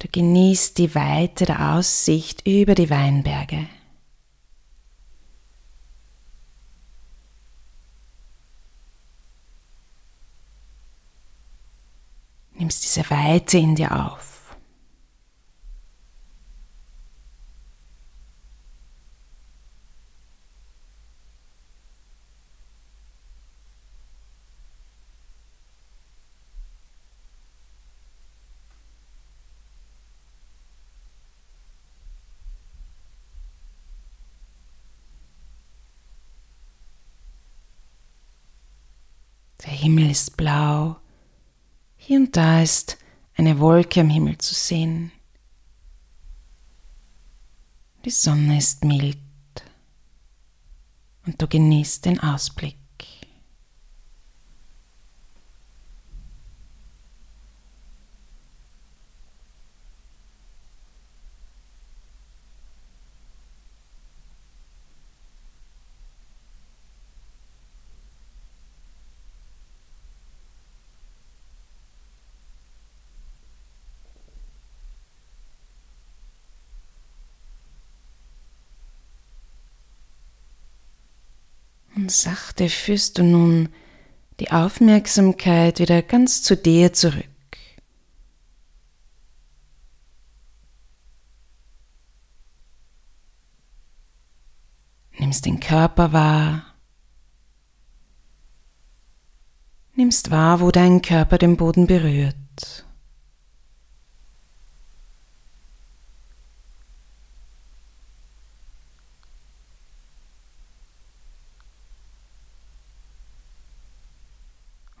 Du 0.00 0.08
genießt 0.10 0.76
die 0.78 0.96
Weite 0.96 1.44
der 1.44 1.74
Aussicht 1.74 2.44
über 2.44 2.74
die 2.74 2.90
Weinberge. 2.90 3.68
Nimmst 12.54 12.82
diese 12.82 13.08
Weite 13.08 13.58
in 13.58 13.76
dir 13.76 13.94
auf. 13.94 14.36
Der 39.66 39.74
Himmel 39.74 40.05
ist 40.16 40.36
blau. 40.38 40.96
Hier 41.96 42.18
und 42.18 42.34
da 42.36 42.62
ist 42.62 42.96
eine 43.36 43.60
Wolke 43.60 44.00
am 44.00 44.08
Himmel 44.08 44.38
zu 44.38 44.54
sehen. 44.54 45.12
Die 48.06 48.10
Sonne 48.10 48.56
ist 48.56 48.82
mild 48.84 49.18
und 51.26 51.42
du 51.42 51.46
genießt 51.46 52.06
den 52.06 52.18
Ausblick. 52.20 52.78
Sachte 82.08 82.68
führst 82.68 83.18
du 83.18 83.22
nun 83.22 83.68
die 84.40 84.50
Aufmerksamkeit 84.50 85.78
wieder 85.78 86.02
ganz 86.02 86.42
zu 86.42 86.56
dir 86.56 86.92
zurück. 86.92 87.24
Nimmst 95.18 95.46
den 95.46 95.60
Körper 95.60 96.12
wahr. 96.12 96.74
Nimmst 99.94 100.30
wahr, 100.30 100.60
wo 100.60 100.70
dein 100.70 101.00
Körper 101.00 101.38
den 101.38 101.56
Boden 101.56 101.86
berührt. 101.86 102.36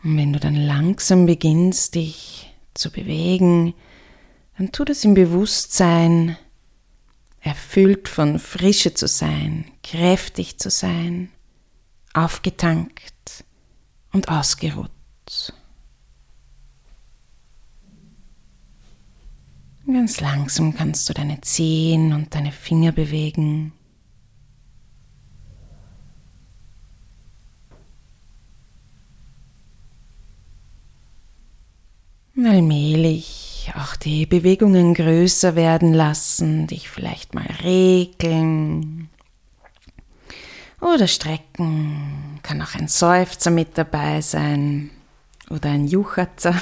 Und 0.06 0.18
wenn 0.18 0.32
du 0.32 0.38
dann 0.38 0.54
langsam 0.54 1.26
beginnst, 1.26 1.96
dich 1.96 2.54
zu 2.74 2.92
bewegen, 2.92 3.74
dann 4.56 4.70
tu 4.70 4.84
das 4.84 5.02
im 5.02 5.14
Bewusstsein, 5.14 6.36
erfüllt 7.40 8.08
von 8.08 8.38
Frische 8.38 8.94
zu 8.94 9.08
sein, 9.08 9.64
kräftig 9.82 10.60
zu 10.60 10.70
sein, 10.70 11.32
aufgetankt 12.14 13.44
und 14.12 14.28
ausgeruht. 14.28 14.92
Ganz 19.88 20.20
langsam 20.20 20.72
kannst 20.72 21.08
du 21.08 21.14
deine 21.14 21.40
Zehen 21.40 22.12
und 22.12 22.32
deine 22.32 22.52
Finger 22.52 22.92
bewegen. 22.92 23.72
Allmählich 32.56 33.70
auch 33.76 33.96
die 33.96 34.24
Bewegungen 34.24 34.94
größer 34.94 35.56
werden 35.56 35.92
lassen, 35.92 36.66
dich 36.66 36.88
vielleicht 36.88 37.34
mal 37.34 37.46
regeln 37.62 39.10
oder 40.80 41.06
strecken. 41.06 42.40
Kann 42.42 42.62
auch 42.62 42.74
ein 42.74 42.88
Seufzer 42.88 43.50
mit 43.50 43.76
dabei 43.76 44.22
sein 44.22 44.90
oder 45.50 45.68
ein 45.68 45.86
Juchatzer. 45.86 46.54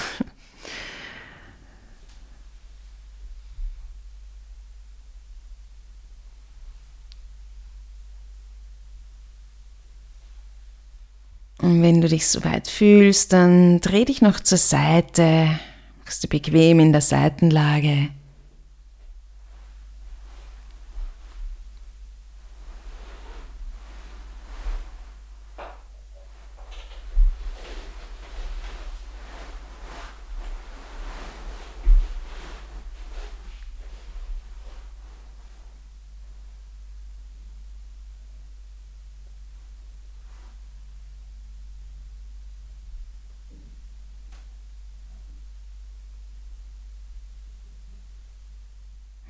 Und 11.62 11.82
wenn 11.82 12.01
du 12.01 12.09
dich 12.09 12.26
soweit 12.26 12.66
fühlst, 12.66 13.32
dann 13.32 13.80
dreh 13.80 14.05
dich 14.05 14.20
noch 14.20 14.40
zur 14.40 14.59
Seite, 14.59 15.61
machst 16.05 16.22
du 16.22 16.28
bequem 16.28 16.80
in 16.80 16.92
der 16.92 17.00
Seitenlage. 17.00 18.11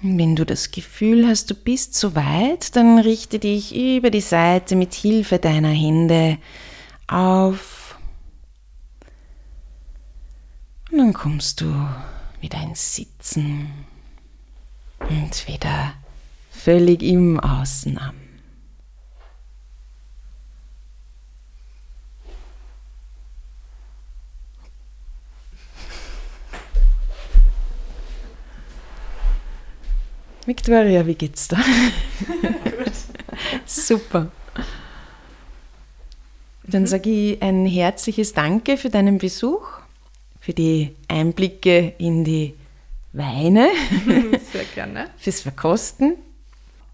Wenn 0.06 0.36
du 0.36 0.44
das 0.44 0.70
Gefühl 0.70 1.26
hast, 1.26 1.48
du 1.48 1.54
bist 1.54 1.94
so 1.94 2.14
weit, 2.14 2.76
dann 2.76 2.98
richte 2.98 3.38
dich 3.38 3.74
über 3.74 4.10
die 4.10 4.20
Seite 4.20 4.76
mit 4.76 4.92
Hilfe 4.92 5.38
deiner 5.38 5.70
Hände 5.70 6.36
auf. 7.06 7.96
Und 10.92 10.98
dann 10.98 11.14
kommst 11.14 11.62
du 11.62 11.88
wieder 12.42 12.62
ins 12.62 12.96
Sitzen 12.96 13.70
und 15.00 15.48
wieder 15.48 15.94
völlig 16.50 17.02
im 17.02 17.40
Außen 17.40 17.96
an. 17.96 18.23
Victoria, 30.46 31.06
wie 31.06 31.14
geht's 31.14 31.48
da? 31.48 31.56
Gut. 32.26 32.92
Super. 33.64 34.30
Dann 36.64 36.86
sage 36.86 37.10
ich 37.10 37.42
ein 37.42 37.66
herzliches 37.66 38.32
Danke 38.32 38.76
für 38.76 38.90
deinen 38.90 39.18
Besuch, 39.18 39.66
für 40.40 40.52
die 40.52 40.94
Einblicke 41.08 41.94
in 41.98 42.24
die 42.24 42.54
Weine. 43.12 43.68
Sehr 44.52 44.64
gerne. 44.74 45.10
Fürs 45.18 45.40
Verkosten. 45.40 46.16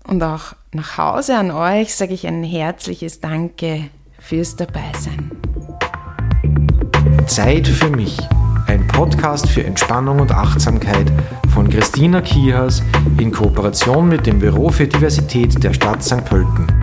Und 0.04 0.22
auch 0.22 0.54
nach 0.72 0.98
Hause 0.98 1.36
an 1.36 1.50
euch 1.50 1.94
sage 1.94 2.14
ich 2.14 2.26
ein 2.26 2.42
herzliches 2.42 3.20
Danke 3.20 3.90
fürs 4.18 4.56
Dabeisein. 4.56 5.30
Zeit 7.26 7.68
für 7.68 7.90
mich. 7.90 8.16
Podcast 9.00 9.48
für 9.48 9.64
Entspannung 9.64 10.20
und 10.20 10.30
Achtsamkeit 10.30 11.10
von 11.54 11.70
Christina 11.70 12.20
Kihas 12.20 12.82
in 13.18 13.32
Kooperation 13.32 14.06
mit 14.10 14.26
dem 14.26 14.40
Büro 14.40 14.68
für 14.68 14.86
Diversität 14.86 15.64
der 15.64 15.72
Stadt 15.72 16.04
St. 16.04 16.22
Pölten. 16.26 16.79